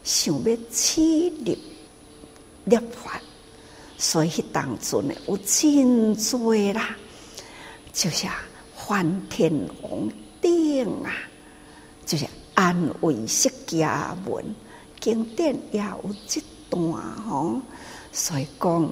[0.02, 1.56] 想要起立
[2.64, 3.20] 立法，
[3.96, 6.96] 所以当中呢，有真多啦，
[7.92, 8.26] 就是
[8.74, 11.14] 梵天王顶啊，
[12.04, 14.44] 就是安慰释迦文
[15.02, 16.80] 经典也有这段
[17.28, 17.60] 吼，
[18.12, 18.88] 所以讲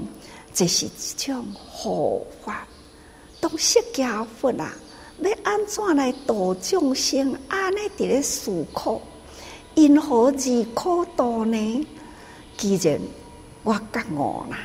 [0.52, 2.66] 这是一种护法，
[3.40, 4.74] 当释迦佛啊，
[5.20, 9.00] 要安怎来度众生，安尼伫咧思考，
[9.76, 11.86] 因何而苦度呢？
[12.56, 13.00] 既然
[13.62, 14.58] 我觉悟啦，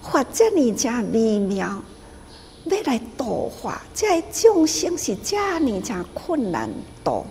[0.00, 1.82] 法这尔正微妙，
[2.64, 6.70] 要来度化，这众生是这尔正困难
[7.04, 7.26] 度，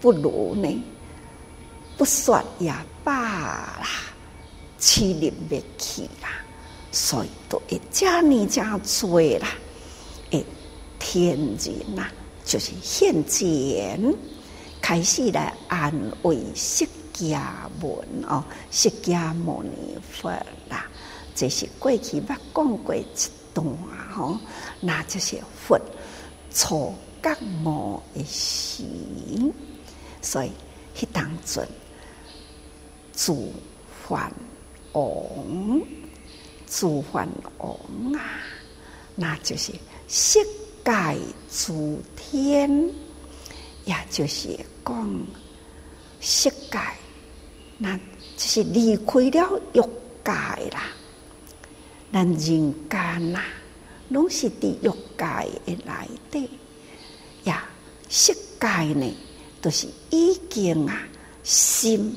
[0.00, 0.82] 不如呢，
[2.00, 2.72] 不说也
[3.04, 3.86] 罢啦，
[4.78, 6.30] 气力灭去啦，
[6.90, 9.48] 所以都会这尔正多啦，
[10.30, 10.42] 诶，
[10.98, 12.06] 天人呐，
[12.42, 14.00] 就是现前
[14.80, 17.38] 开始来安慰释迦
[17.82, 17.92] 文
[18.26, 20.30] 哦，释迦牟尼佛
[20.70, 20.86] 啦，
[21.34, 23.04] 这是过去捌讲过一
[23.52, 23.66] 段
[24.10, 24.38] 吼，
[24.80, 25.78] 那就是佛
[26.50, 28.84] 错觉悟的时，
[30.22, 30.50] 所以
[30.96, 31.68] 迄当阵
[33.22, 33.52] 诸
[34.08, 34.32] 梵
[34.92, 35.12] 王，
[36.66, 37.28] 诸梵
[37.58, 37.78] 王
[38.14, 38.40] 啊，
[39.14, 39.72] 那就是
[40.08, 40.40] 色
[40.82, 41.18] 界
[41.50, 42.90] 诸天，
[43.84, 45.20] 也就是讲
[46.18, 46.78] 色界。
[47.76, 47.94] 那
[48.38, 49.80] 就是离开了欲
[50.24, 50.32] 界
[50.70, 50.82] 啦，
[52.10, 52.38] 咱人
[52.88, 53.42] 间呐，
[54.08, 55.26] 拢是伫欲界
[55.66, 56.50] 的内底
[57.44, 57.68] 呀。
[58.08, 59.14] 色界呢，
[59.60, 61.02] 都、就是已经啊，
[61.42, 62.16] 心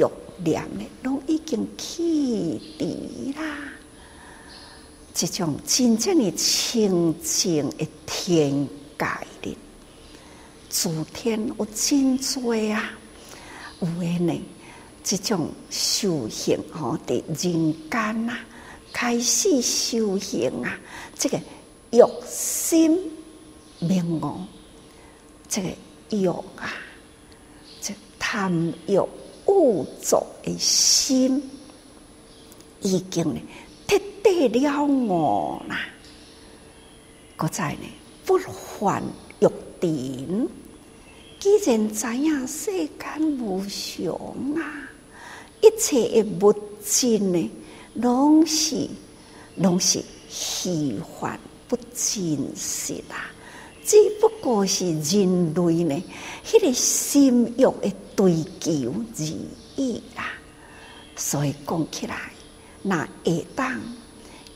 [0.00, 3.58] 欲念呢，拢已经去除啦。
[5.12, 8.66] 这种真正的清净的天
[8.98, 9.06] 界
[9.42, 9.56] 的
[10.70, 12.92] 诸天有真多啊。
[13.80, 14.40] 有诶呢，
[15.02, 18.38] 这种修行哦，在人间呐，
[18.92, 20.78] 开始修行啊，
[21.18, 21.38] 这个
[21.90, 23.10] 欲心
[23.78, 24.40] 明悟，
[25.48, 25.68] 这个
[26.10, 26.72] 欲啊，
[27.80, 28.98] 这贪欲
[29.50, 31.42] 污浊的心，
[32.82, 33.40] 已经呢
[33.88, 35.80] 彻底了悟啦。
[37.36, 37.88] 搁再呢，
[38.24, 39.02] 不还
[39.40, 39.48] 欲
[39.80, 40.48] 顶。
[41.40, 44.14] 既然知影世间无常
[44.60, 44.88] 啊，
[45.60, 47.50] 一切的物质呢，
[47.94, 48.86] 拢是
[49.56, 53.30] 拢是虚幻不真实啦。
[53.84, 56.02] 只不过是人类呢，
[56.44, 59.24] 迄、那个心欲的追求而
[59.76, 60.32] 已啦。
[61.16, 62.16] 所以讲起来，
[62.82, 63.80] 那会当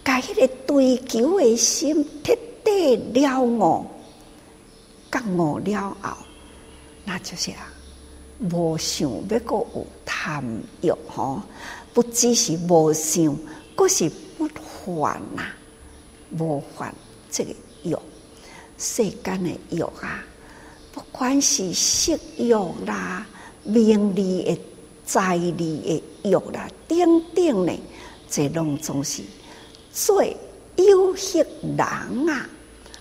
[0.03, 3.87] 把迄个追求的心彻底了悟，
[5.11, 6.17] 觉悟了后。
[7.05, 7.71] 那就是啊，
[8.51, 10.43] 无想要阁有贪
[10.81, 11.43] 欲吼，
[11.93, 13.37] 不只是无想，
[13.75, 15.43] 阁是不还呐，
[16.39, 16.95] 无还
[17.31, 17.51] 这个
[17.83, 17.95] 欲，
[18.79, 20.25] 世间的欲啊，
[20.93, 22.53] 不管是色欲
[22.87, 23.27] 啦、
[23.63, 24.61] 名利的、
[25.07, 25.53] 财利
[26.23, 27.73] 的欲啦，等等呢，
[28.29, 29.23] 这拢总是
[29.93, 30.37] 最
[30.77, 31.79] 诱惑人
[32.29, 32.49] 啊，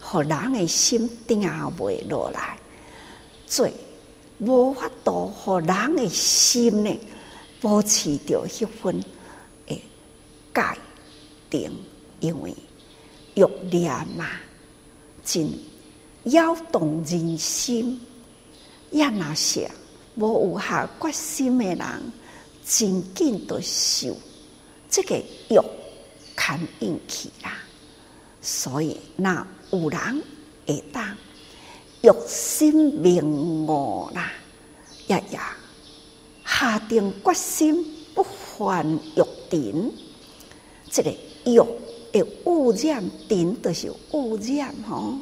[0.02, 2.58] 互人的心定袂落来，
[3.48, 3.74] 最。
[4.40, 7.00] 无法度，互人诶心呢，
[7.62, 9.02] 保持着迄份
[9.68, 9.82] 诶
[10.54, 10.62] 界
[11.50, 11.72] 定，
[12.20, 12.54] 因为
[13.36, 14.28] 欲念嘛，
[15.24, 15.52] 真
[16.24, 18.00] 扰动人心。
[18.92, 19.70] 也那些
[20.16, 22.12] 无有下决心诶人，
[22.64, 24.16] 真紧着受
[24.90, 25.16] 这个
[25.50, 25.58] 欲
[26.38, 27.58] 牵引去啦。
[28.40, 30.24] 所以，那有人
[30.68, 31.18] 会当。
[32.04, 34.32] 欲心明悟啦，
[35.08, 35.58] 呀呀，
[36.46, 37.84] 下定决心
[38.14, 39.92] 不还欲顶，
[40.92, 41.10] 这个
[41.46, 41.60] 欲
[42.14, 45.16] 诶污染，顶都是污染吼，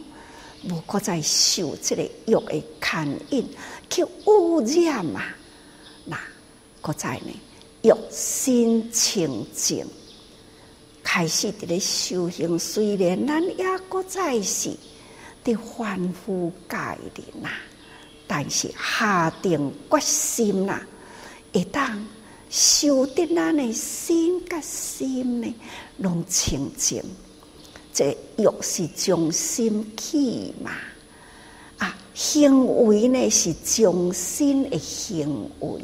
[0.63, 3.49] 无搁再受这个欲的牵引
[3.89, 5.23] 去污染嘛，
[6.05, 6.17] 那
[6.81, 7.33] 搁再呢，
[7.81, 9.85] 欲心清净，
[11.03, 13.57] 开始伫咧修行，虽然咱抑
[13.89, 14.69] 搁再是。
[15.43, 16.77] 伫凡夫界
[17.15, 17.49] 的呐，
[18.27, 20.79] 但是下定决心呐，
[21.51, 22.07] 会当
[22.51, 25.55] 修得咱的心甲心呢，
[25.97, 27.01] 拢清净。
[27.93, 30.71] 这欲是将心起嘛，
[31.77, 35.81] 啊，行为呢是将心的行为。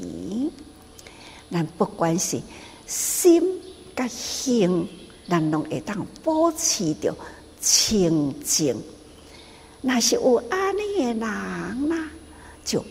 [1.49, 2.41] 咱不管是
[2.85, 3.41] 心
[3.95, 4.85] 甲行，
[5.29, 7.15] 咱拢会当保持着
[7.61, 8.75] 清净。
[9.79, 11.19] 那是有安尼的人
[11.87, 12.09] 呐，
[12.65, 12.83] 就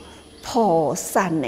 [0.43, 1.47] 菩萨呢，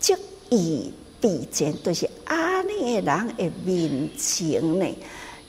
[0.00, 0.14] 即
[0.50, 4.86] 以必见，就是安尼的人的面前呢，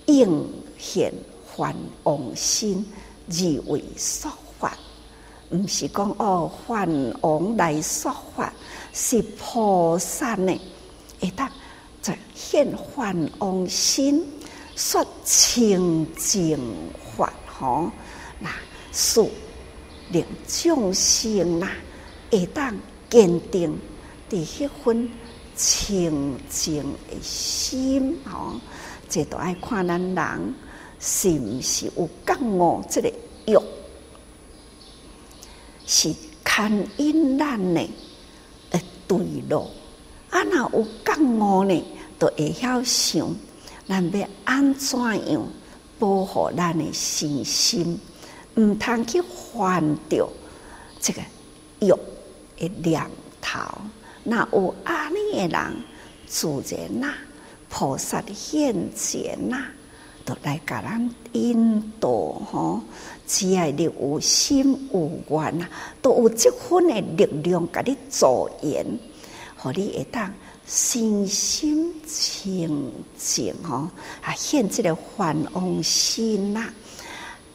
[0.07, 0.47] 应
[0.77, 1.13] 现
[1.55, 2.85] 梵王心
[3.27, 4.77] 而为说法，
[5.51, 6.89] 毋是讲哦，梵
[7.21, 8.51] 王来说法，
[8.93, 10.59] 是菩萨呢，
[11.19, 11.47] 会当
[12.01, 14.25] 在现梵王心
[14.75, 16.57] 说清净
[17.15, 17.91] 法，吼，
[18.39, 18.49] 那
[18.91, 19.23] 是
[20.11, 21.69] 令众生呐，
[22.31, 22.75] 会当
[23.09, 23.77] 坚定
[24.29, 25.09] 伫迄份。
[25.59, 28.57] 清净的心哦，
[29.09, 30.53] 这都爱看咱人
[31.01, 33.11] 是毋是有觉悟，这个
[33.45, 33.57] 欲
[35.85, 37.81] 是牵引咱的
[38.71, 39.17] 诶对
[39.49, 39.69] 路。
[40.29, 41.83] 啊，若有觉悟呢，
[42.17, 43.35] 都会晓想
[43.85, 44.97] 咱要安怎
[45.29, 45.45] 样
[45.99, 47.99] 保护咱的身心，
[48.55, 50.29] 毋通去犯着
[51.01, 51.21] 这个
[51.81, 51.89] 欲
[52.57, 53.05] 的念
[53.41, 53.59] 头。
[54.29, 55.75] 那有安尼的人，
[56.27, 57.11] 自然呐，
[57.67, 59.57] 菩萨现前呐，
[60.23, 62.81] 都来甲咱引导吼。
[63.25, 65.67] 只要你有心有愿呐，
[65.99, 68.85] 都有这份的力量，甲你助缘，
[69.57, 70.31] 互你会当
[70.67, 73.89] 身心清净吼，
[74.21, 76.69] 啊，现这个梵王心呐，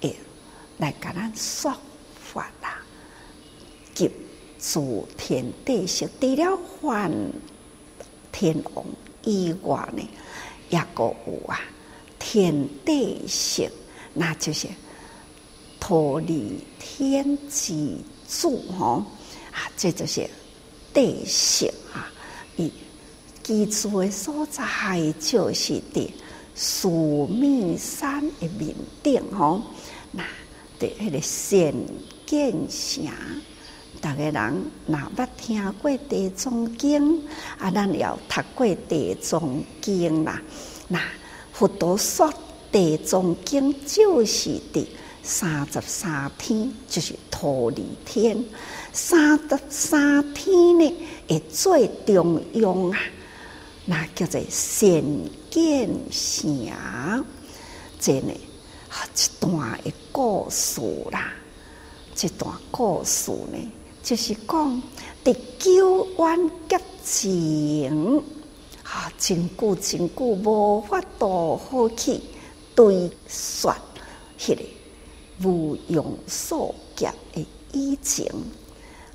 [0.01, 0.17] 诶，
[0.79, 1.73] 来甲咱说
[2.21, 2.79] 法啦，
[3.95, 4.11] 给。
[4.73, 7.13] 诸天地释，除了梵
[8.33, 8.85] 天王
[9.23, 10.03] 以外呢，
[10.71, 11.61] 也个有啊。
[12.19, 13.71] 天地释，
[14.15, 14.67] 那就是
[15.79, 17.97] 脱离天之
[18.27, 19.05] 主吼
[19.53, 20.29] 啊，这就是
[20.95, 22.11] 地释啊。
[22.57, 22.73] 伊
[23.43, 24.63] 居住的所在
[25.21, 26.09] 就是伫
[26.55, 26.89] 须
[27.31, 29.61] 弥山的面顶吼，
[30.11, 30.25] 那
[30.81, 31.75] 伫迄个仙
[32.25, 33.05] 剑城。
[34.05, 37.23] 逐个人若捌听过《地藏经》，
[37.59, 40.43] 啊，咱也有读过《地藏经》啦。
[40.89, 41.01] 那
[41.55, 42.29] 佛陀说
[42.71, 44.87] 《地藏经》就是伫
[45.23, 48.45] 三十三天，就是忉利天。
[48.93, 50.95] 三十三天呢，
[51.27, 52.99] 会最重要啊，
[53.87, 55.03] 那叫做善
[55.51, 57.25] 见城。
[57.99, 61.33] 这呢，一段的故事啦，
[62.15, 63.59] 这段故事呢。
[64.05, 64.83] 就是讲，
[65.25, 68.23] 伫久远劫前，
[68.83, 72.21] 哈，真久真久无法度好去
[72.75, 73.75] 对算
[74.39, 74.63] 迄个
[75.43, 78.31] 无用数劫的以前，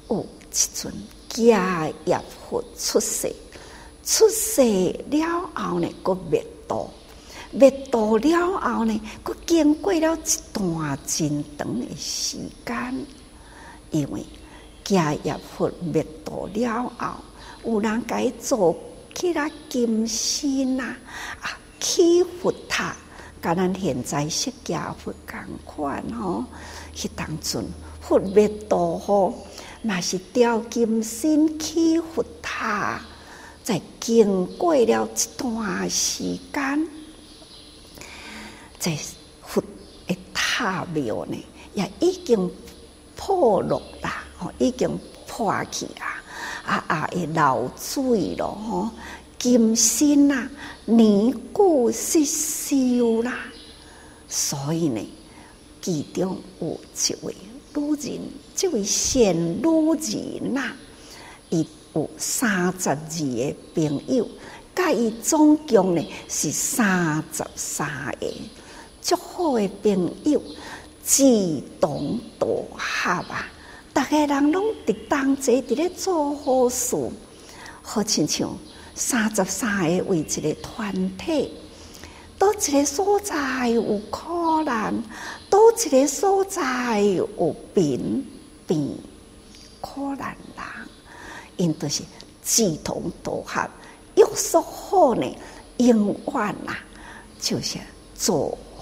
[0.09, 0.91] 有一尊
[1.29, 2.19] 迦叶
[2.49, 3.31] 佛出世，
[4.03, 4.63] 出世
[5.11, 6.89] 了后呢，搁灭度，
[7.51, 13.05] 灭度了后呢，搁经过了一段真长的时间，
[13.91, 14.25] 因为。
[14.89, 17.15] 迦叶佛灭度了后，
[17.63, 18.75] 有人甲伊做
[19.13, 20.97] 起来金身啊，
[21.41, 22.95] 啊，起佛塔，
[23.39, 26.43] 甲咱现在释迦佛共款吼。
[26.95, 27.63] 迄当阵
[28.01, 29.35] 佛灭度吼，
[29.83, 32.99] 嘛是雕金身起佛塔，
[33.63, 36.87] 在经过了一段时间，
[38.79, 38.97] 这
[39.43, 39.61] 佛
[40.07, 41.37] 的塔庙呢，
[41.75, 42.51] 也已经
[43.15, 44.23] 破落啦。
[44.57, 46.23] 已经破去啊！
[46.65, 48.89] 啊啊，会漏水了吼，
[49.37, 50.49] 金身啊，
[50.85, 53.37] 年久失修啦。
[54.27, 55.01] 所以呢，
[55.81, 57.35] 其中有一位
[57.73, 58.19] 女人，
[58.55, 60.71] 这位仙女人呐，
[61.49, 64.27] 伊有三十二个朋友，
[64.75, 68.31] 甲伊总共呢是三十三个，
[69.01, 70.41] 足好的朋友，
[71.03, 73.47] 志同道合啊！
[73.91, 76.95] 大家人拢伫同齐伫咧做好事，
[77.81, 78.55] 好亲像
[78.93, 81.51] 三十三个为一个团体，
[82.37, 84.93] 倒一个所在有苦难，
[85.49, 87.27] 倒一个所在有
[87.73, 88.25] 病
[88.67, 88.95] 病
[89.81, 90.65] 苦难人，
[91.57, 92.03] 因都是
[92.43, 93.67] 志同道合，
[94.15, 95.25] 约束好呢，
[95.77, 96.75] 永远呐，
[97.39, 97.79] 就是
[98.15, 98.33] 造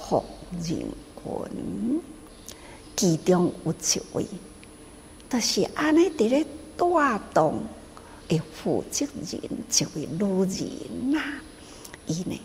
[0.10, 2.02] 福人群，
[2.96, 4.26] 其中有一位。
[5.30, 6.46] 就是安尼伫咧
[6.78, 6.86] 带
[7.34, 7.62] 动
[8.30, 11.22] 诶负责人，一位女人呐，
[12.06, 12.40] 伊呢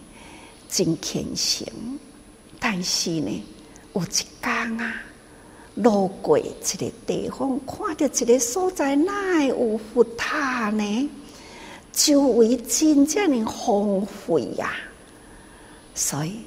[0.69, 1.67] 真虔诚，
[2.59, 3.43] 但是呢
[3.95, 4.07] 有一
[4.41, 4.95] 天啊，
[5.77, 11.11] 路过一个地方，看到一个所在，哪会有佛塔呢？
[11.93, 14.73] 周围真正的荒废呀，
[15.95, 16.41] 所以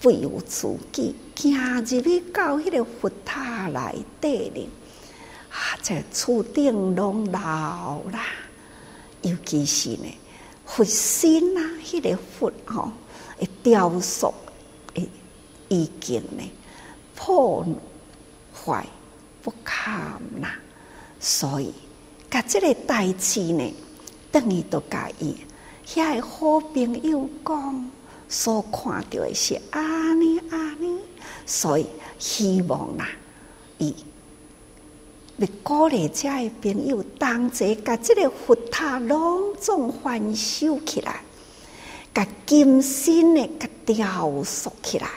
[0.00, 4.68] 不由自己行入去到迄个佛塔内底呢。
[5.52, 5.76] 啊！
[5.82, 8.24] 这厝顶拢老啦，
[9.20, 10.06] 尤其是呢，
[10.64, 12.90] 佛心啊，迄、个佛吼，
[13.38, 14.32] 会雕塑
[14.94, 15.06] 诶，
[15.68, 16.42] 已经呢
[17.14, 17.66] 破
[18.54, 18.86] 坏
[19.42, 20.48] 不堪呐，
[21.20, 21.74] 所以
[22.30, 23.74] 甲这个代志呢，
[24.30, 25.36] 等于都甲伊
[25.86, 27.90] 遐个好朋友讲，
[28.28, 30.98] 所看到的是安尼安尼，
[31.44, 31.86] 所以
[32.18, 33.06] 希望啦，
[33.76, 33.94] 伊。
[35.38, 41.22] 要鼓励遮个朋友，同齐甲即个佛塔隆重翻修起来，
[42.14, 45.08] 甲金身的甲雕塑起来，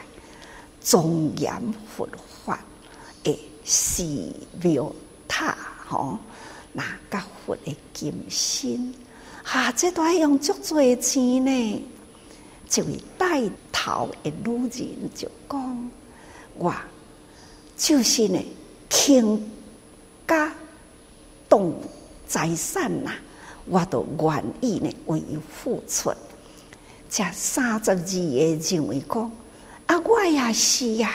[0.82, 1.05] 庄
[1.38, 1.51] 严
[1.95, 2.07] 佛
[2.45, 2.59] 法
[3.24, 4.03] 诶寺
[4.61, 4.91] 庙
[5.28, 5.55] 塔
[5.86, 6.18] 吼，
[6.72, 8.93] 那甲佛的金身，
[9.43, 11.86] 哈，这都要用足多钱呢。
[12.74, 15.91] 一位带头的女人就讲：
[16.57, 16.74] 我
[17.78, 18.39] 就是呢，
[18.89, 19.51] 倾。
[20.28, 20.51] 甲
[21.47, 21.80] 动
[22.28, 23.11] 财产呐，
[23.65, 26.13] 我都愿意呢为伊付出。
[27.09, 29.32] 这三十二个认为讲，
[29.86, 31.11] 啊，我也是呀，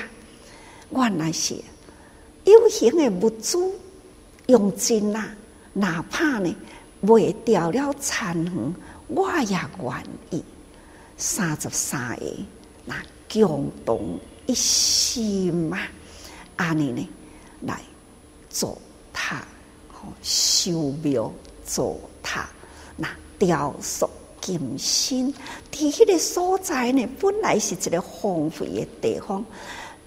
[0.89, 1.57] 我那是
[2.45, 3.59] 有形的物资
[4.47, 5.29] 用尽啦，
[5.73, 6.55] 哪怕呢
[7.01, 8.75] 卖掉了残垣，
[9.09, 10.45] 我也愿意。
[11.17, 12.25] 三十三个
[12.87, 12.97] 那
[13.29, 15.79] 共同一心嘛，
[16.57, 17.09] 安尼呢
[17.63, 17.79] 来
[18.49, 18.79] 做。
[20.23, 21.33] 修庙
[21.65, 22.49] 造塔，
[22.97, 24.09] 那雕塑
[24.41, 25.33] 金身，
[25.73, 29.45] 伫迄个所在呢，本来是一个荒废的地方，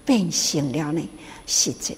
[0.04, 1.08] 变成了呢，
[1.46, 1.96] 是一个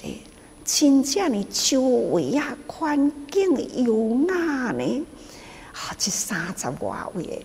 [0.64, 5.06] 真正的周围啊，环境优雅呢，
[5.72, 7.44] 好，这三十外位的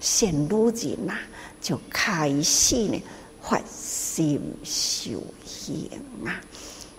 [0.00, 1.14] 仙女人呐，
[1.60, 3.02] 就开始呢
[3.40, 5.90] 发心修行
[6.24, 6.40] 啊，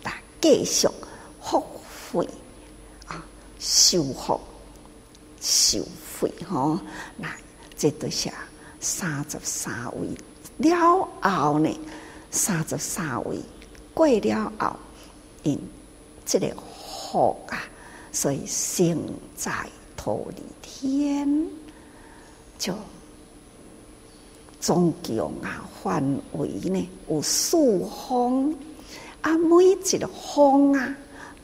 [0.03, 0.87] 但继续。
[1.43, 1.61] 福
[2.13, 2.27] 慧，
[3.61, 4.39] 修福
[5.39, 5.85] 修
[6.19, 6.79] 慧吼，
[7.15, 7.29] 那
[7.77, 8.31] 这都是
[8.79, 10.07] 三十三位
[10.57, 11.79] 了后呢，
[12.31, 13.37] 三十三位
[13.93, 14.75] 过了后，
[15.43, 15.59] 因
[16.25, 16.47] 这个
[17.11, 17.61] 福啊，
[18.11, 18.97] 所以生
[19.35, 19.51] 在
[19.95, 21.47] 忉利天，
[22.57, 22.73] 就
[24.59, 26.03] 总共啊范
[26.33, 27.57] 围呢有四
[28.07, 28.51] 方
[29.21, 30.95] 啊，每一个方啊。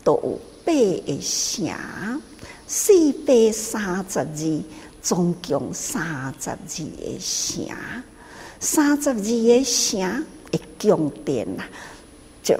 [0.03, 2.21] 都有八个城，
[2.67, 4.63] 四百三十二，
[5.01, 6.03] 总共三
[6.37, 7.73] 十二个城，
[8.59, 11.63] 三十二个城的宫殿呐，
[12.43, 12.59] 就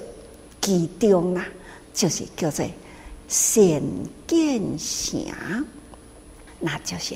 [0.62, 1.46] 其中啊，
[1.92, 2.64] 就是叫做
[3.28, 3.82] 善
[4.26, 5.22] 见城，
[6.60, 7.14] 那就是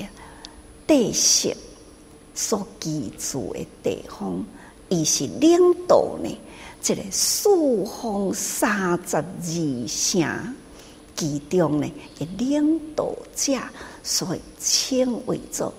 [0.85, 1.57] 帝释
[2.35, 4.45] 所居住的地方，
[4.89, 6.29] 伊是领导呢。
[6.83, 7.49] 这个四
[7.85, 9.23] 方三十二
[9.87, 10.55] 城，
[11.15, 13.57] 其中呢，一领导者，
[14.03, 15.73] 所以称为做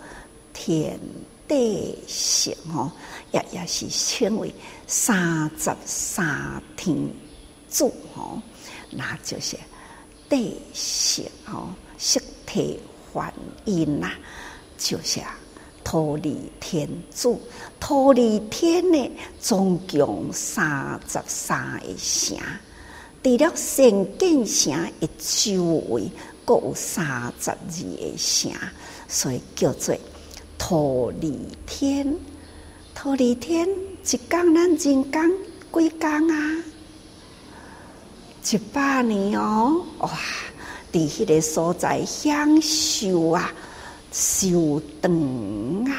[0.53, 0.99] 天
[1.47, 2.91] 帝释哦，
[3.33, 4.53] 也也是称为
[4.87, 6.97] 三十三天
[7.71, 8.41] 主哦，
[8.91, 9.57] 那就是
[10.29, 11.69] 帝释哦，
[11.99, 12.81] 释提
[13.13, 13.33] 桓
[13.65, 14.11] 因呐，
[14.79, 15.21] 就是。
[15.85, 17.39] 忉利天主，
[17.79, 22.39] 忉利天呢，总共三十三个城，
[23.25, 26.11] 除了善见城一周围，
[26.45, 28.53] 各有三十二个城，
[29.09, 29.97] 所以叫做
[30.59, 32.15] 忉利天。
[32.95, 35.27] 忉利天一工咱真讲
[35.73, 36.65] 几工啊？
[38.51, 40.11] 一百年哦，哇！
[40.93, 43.51] 伫迄个所在享受啊！
[44.13, 45.97] 修长啊，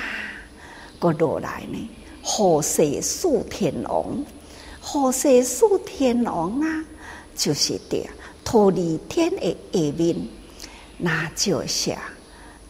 [0.99, 1.89] 过落来呢？
[2.21, 4.23] 护世四天王，
[4.79, 6.85] 护世四天王啊，
[7.35, 8.07] 就是的
[8.43, 10.15] 忉利天的下面，
[10.97, 11.95] 那就是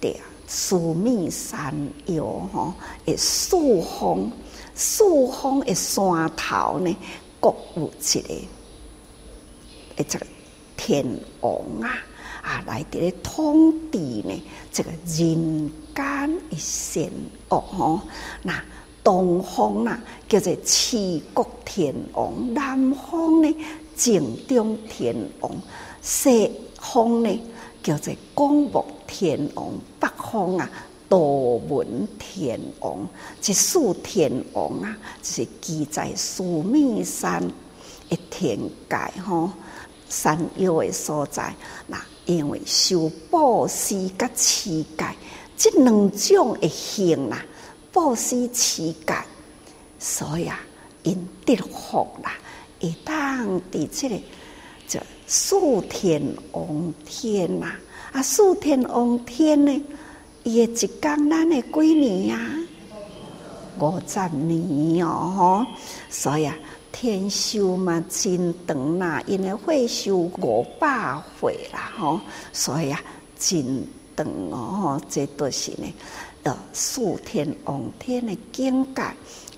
[0.02, 0.16] 的
[0.48, 1.74] 四面山
[2.08, 2.74] 腰吼，
[3.06, 4.32] 诶，四方
[4.74, 6.96] 四方的山头呢，
[7.40, 8.30] 各有一个
[9.96, 10.26] 诶，这个
[10.76, 11.06] 天
[11.42, 11.98] 王啊。
[12.42, 17.04] 啊，来伫咧统治呢，这个人间一善
[17.50, 18.00] 恶吼。
[18.44, 18.64] 那
[19.04, 20.00] 东方呐
[20.30, 23.52] 叫做持国天王，南方呢
[23.96, 25.52] 正中天王，
[26.02, 27.42] 西方呢
[27.82, 30.70] 叫做广目天王，北方啊
[31.08, 33.08] 多闻天王。
[33.42, 37.42] 这四天王啊，就是居在须弥山
[38.10, 39.50] 的天界吼，
[40.10, 41.54] 山腰的所在
[41.88, 42.00] 那。
[42.26, 45.06] 因为修布施甲持戒，
[45.56, 47.46] 这两种的行啦，
[47.92, 49.14] 布施持戒，
[50.00, 50.60] 所以啊，
[51.04, 52.34] 因得福啦，
[52.90, 54.16] 会当伫这个
[54.88, 55.56] 这四
[55.90, 56.22] 天
[56.52, 57.72] 王天呐，
[58.12, 59.84] 啊，四天王天呢，
[60.44, 62.40] 伊的一工，咱的几年呀？
[63.80, 65.66] 五十年哦，
[66.10, 66.56] 所以啊，
[66.92, 72.22] 天寿嘛真长啦，因为会寿五百岁啦，吼，
[72.54, 73.02] 所以啊，
[73.38, 75.94] 真长哦，这都是呢，
[76.44, 79.02] 呃，四天王天的境界，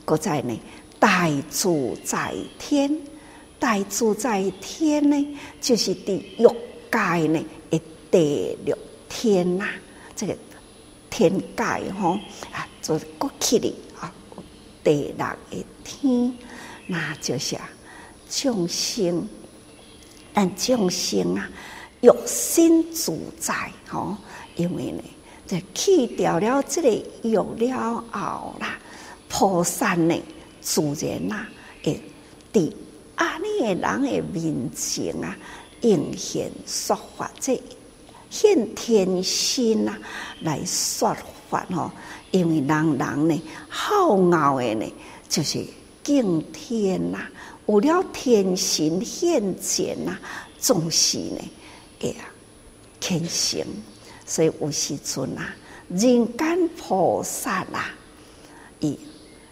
[0.04, 0.60] 搁在呢，
[0.98, 1.70] 大自
[2.04, 2.90] 在天，
[3.60, 6.48] 大自在天呢，就是伫欲
[6.92, 7.82] 界呢，的
[8.12, 8.78] 第六
[9.10, 9.68] 天呐，
[10.16, 10.36] 这个
[11.10, 11.64] 天界
[12.00, 12.20] 吼
[12.52, 13.74] 啊，做过去的。
[14.84, 16.34] 第六一天，
[16.86, 17.70] 那就是啊，
[18.30, 19.28] 众生，
[20.34, 21.50] 但众生啊，
[22.00, 23.54] 欲心自在
[23.90, 24.16] 吼，
[24.56, 25.04] 因为呢，
[25.46, 26.90] 这去掉了这个
[27.24, 28.80] 欲了后啦，
[29.28, 30.16] 菩萨呢，
[30.62, 31.46] 自然呐，
[31.84, 32.02] 会
[32.54, 32.72] 伫
[33.18, 35.36] 啊，你诶人诶面前啊，
[35.82, 37.62] 应现说法，这
[38.30, 40.00] 现天心啊，
[40.42, 41.16] 来说
[41.50, 41.92] 法吼。
[42.32, 44.86] 因为人人呢，好傲诶呢，
[45.30, 45.66] 就是
[46.04, 47.32] 敬天呐、啊，
[47.68, 50.18] 有了天神现前呐，
[50.60, 51.40] 总是呢，
[52.02, 52.26] 哎呀，
[53.00, 53.66] 虔诚，
[54.26, 55.56] 所以有时阵啊，
[55.90, 57.92] 人间菩萨啊，
[58.82, 59.00] 伊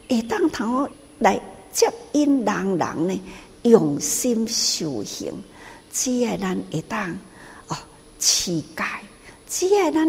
[0.09, 0.88] 会当头
[1.20, 1.39] 来
[1.72, 3.22] 接引人人呢，
[3.66, 5.34] 用心修行，
[5.91, 7.11] 只要咱会当
[7.68, 7.78] 哦，
[8.18, 8.86] 乞丐，
[9.47, 10.07] 只要咱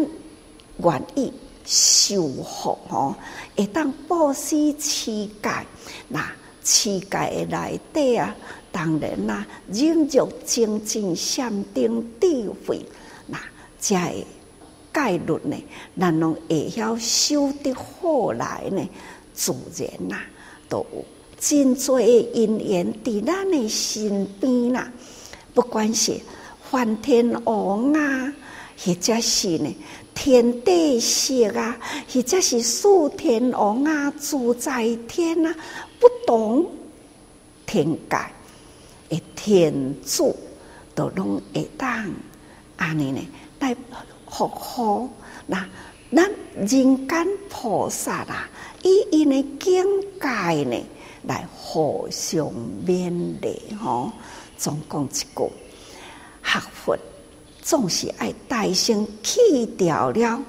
[0.77, 1.31] 愿意。
[1.69, 3.13] 修福吼，
[3.57, 5.65] 会当布施乞丐，
[6.07, 6.25] 那
[6.63, 8.33] 乞丐的内底啊，
[8.71, 12.85] 当然啦，忍辱精进、禅定智慧，
[13.25, 13.37] 那
[13.81, 14.25] 才会
[14.93, 15.61] 戒律呢，
[15.99, 18.89] 咱拢会晓修得好来呢，
[19.33, 20.21] 自然呐，
[20.69, 21.03] 都有
[21.47, 24.91] 真多的因缘伫咱的身边啦，
[25.53, 26.19] 不管是
[26.69, 28.33] 梵天王啊，
[28.77, 29.73] 或者是呢。
[30.13, 31.77] 天地释啊，
[32.11, 35.55] 或者是四天王啊，自在天啊，
[35.99, 36.65] 不同
[37.67, 38.17] 天界
[39.09, 40.35] 的天主
[40.95, 42.11] 都拢会当
[42.77, 43.21] 安尼呢
[43.59, 43.75] 来
[44.25, 45.07] 护护。
[45.45, 45.63] 那
[46.11, 48.49] 咱人间菩萨啊，
[48.81, 49.85] 伊因的境
[50.19, 50.27] 界
[50.63, 50.83] 呢
[51.23, 52.51] 来互相
[52.85, 53.11] 勉
[53.41, 54.11] 励吼。
[54.57, 55.51] 总共一句
[56.43, 56.97] 学佛。
[57.61, 60.41] 总是爱大声去掉了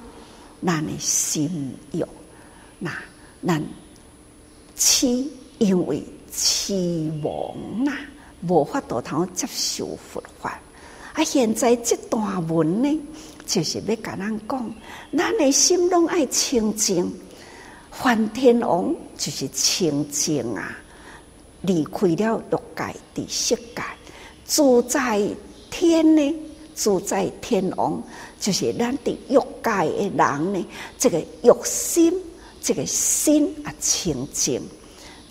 [0.64, 2.04] 咱的心欲，
[2.78, 2.92] 那
[3.44, 3.60] 咱
[4.76, 5.26] 痴
[5.58, 6.00] 因为
[6.32, 7.92] 痴妄呐，
[8.46, 10.60] 无法度通接受佛法。
[11.12, 13.00] 啊，现在这段文呢，
[13.44, 14.74] 就是要甲咱讲，
[15.16, 17.12] 咱的心拢爱清净。
[17.90, 20.76] 梵天王就是清净啊，
[21.62, 23.82] 离开了欲界的色界，
[24.46, 25.22] 住在
[25.70, 26.34] 天呢。
[26.76, 28.00] 住在天王
[28.38, 30.66] 就是咱的欲界的人呢，
[30.96, 32.14] 这个欲心，
[32.62, 34.62] 这个心啊清净，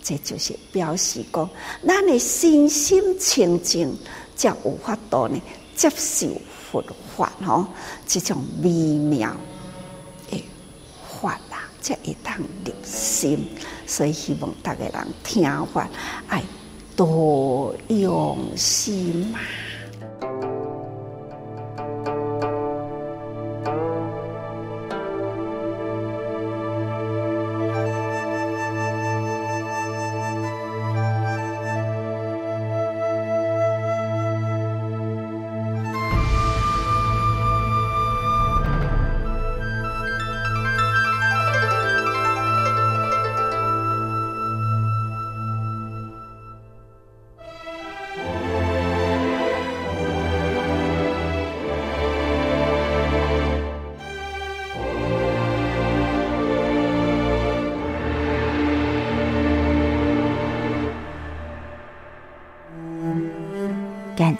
[0.02, 1.48] 这就是表示讲，
[1.86, 3.96] 咱的心心清净，
[4.36, 5.40] 才有法度呢
[5.74, 6.26] 接受
[6.70, 6.84] 佛
[7.16, 7.66] 法吼，
[8.06, 9.34] 这种微妙，
[11.88, 13.48] 才会当入心。
[13.86, 15.88] 所以希望大家人听话
[16.28, 16.42] 爱
[16.94, 19.38] 多用心嘛。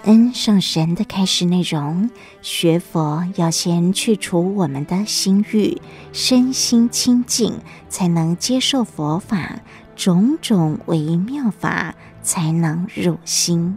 [0.08, 2.08] 恩圣神的开始内容，
[2.40, 5.82] 学佛要先去除我们的心欲，
[6.14, 7.52] 身心清净，
[7.90, 9.60] 才能接受佛法，
[9.94, 13.76] 种种微妙法才能入心。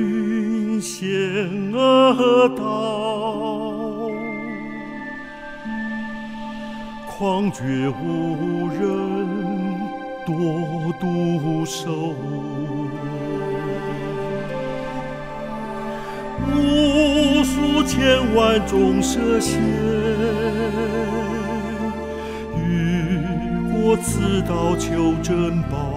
[0.81, 1.07] 险
[1.71, 4.09] 恶道，
[7.07, 8.81] 狂绝无人
[10.25, 12.15] 多独守，
[16.47, 19.59] 无数千万种蛇蝎，
[22.57, 23.19] 欲
[23.71, 25.90] 过此道求珍宝。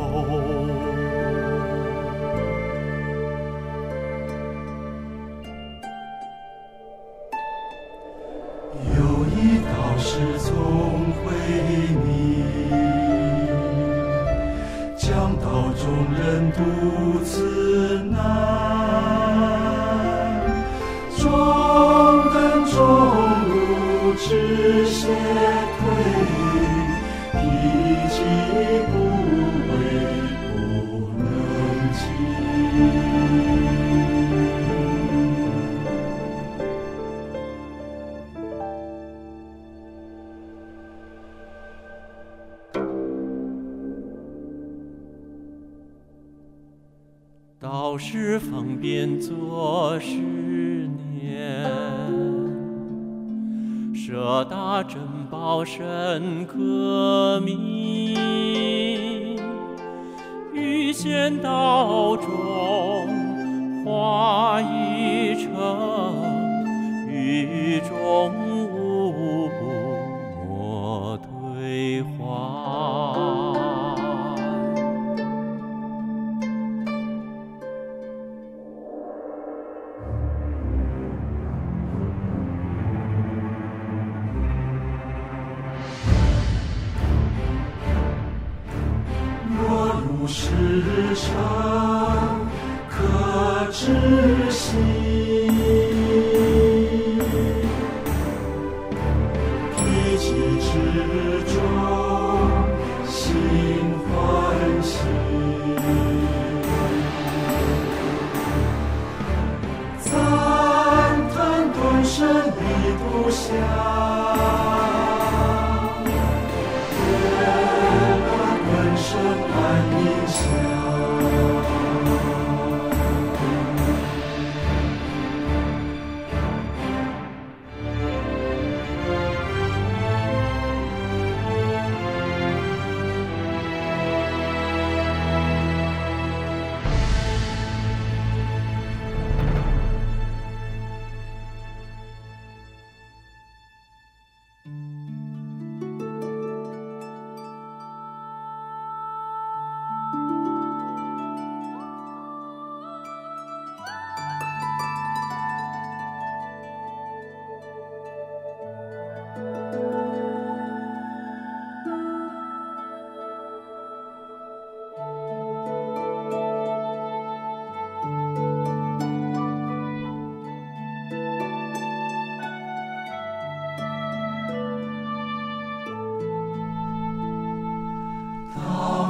[61.05, 66.03] 仙道中，化一成。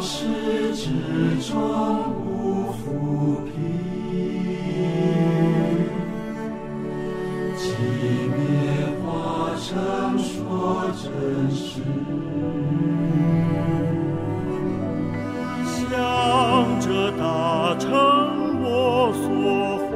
[0.05, 0.85] 始至
[1.41, 3.51] 终不浮贫，
[7.57, 7.65] 寂
[8.29, 8.37] 灭
[9.01, 9.07] 化
[9.57, 9.65] 成
[10.19, 11.03] 说真
[11.51, 11.81] 实，
[15.65, 15.83] 向
[16.81, 17.23] 着大
[17.79, 17.89] 成
[18.63, 18.67] 我
[19.23, 19.25] 所
[19.89, 19.93] 化，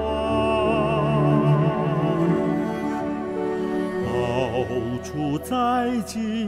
[4.06, 4.09] 到
[5.04, 5.06] 处
[5.40, 5.52] 在
[6.06, 6.47] 即。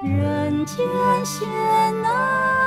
[0.00, 0.76] 人间
[1.24, 1.48] 险
[2.02, 2.57] 难。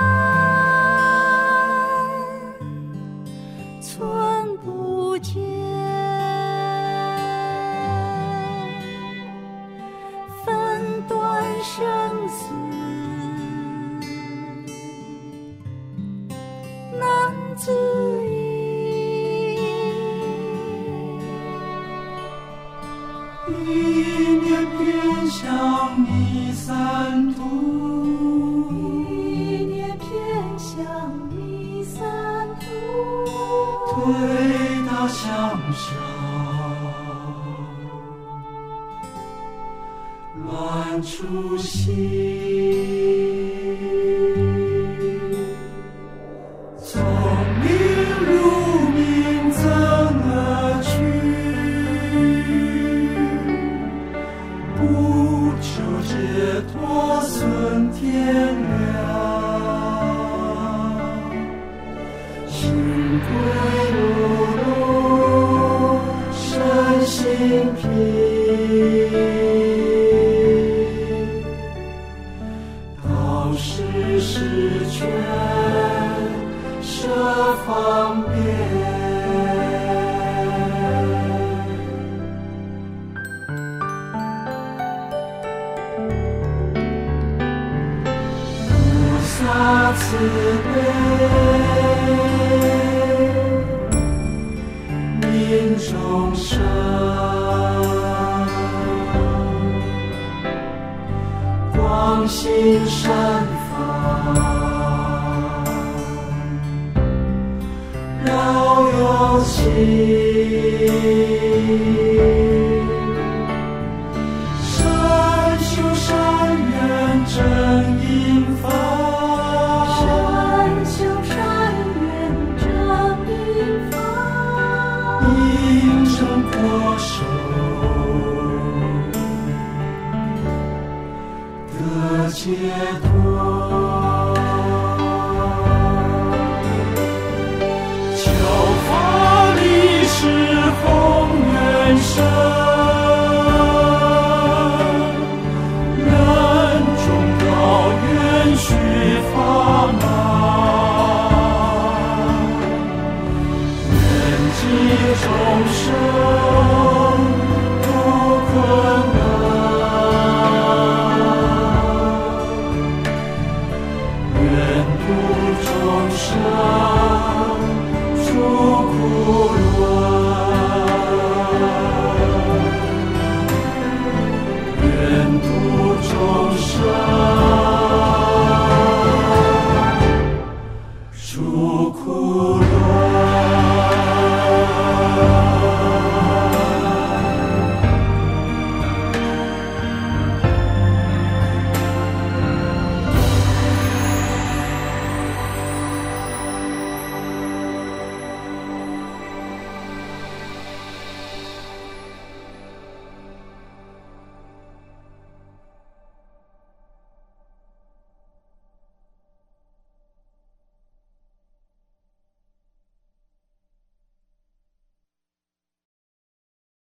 [109.64, 110.31] 生。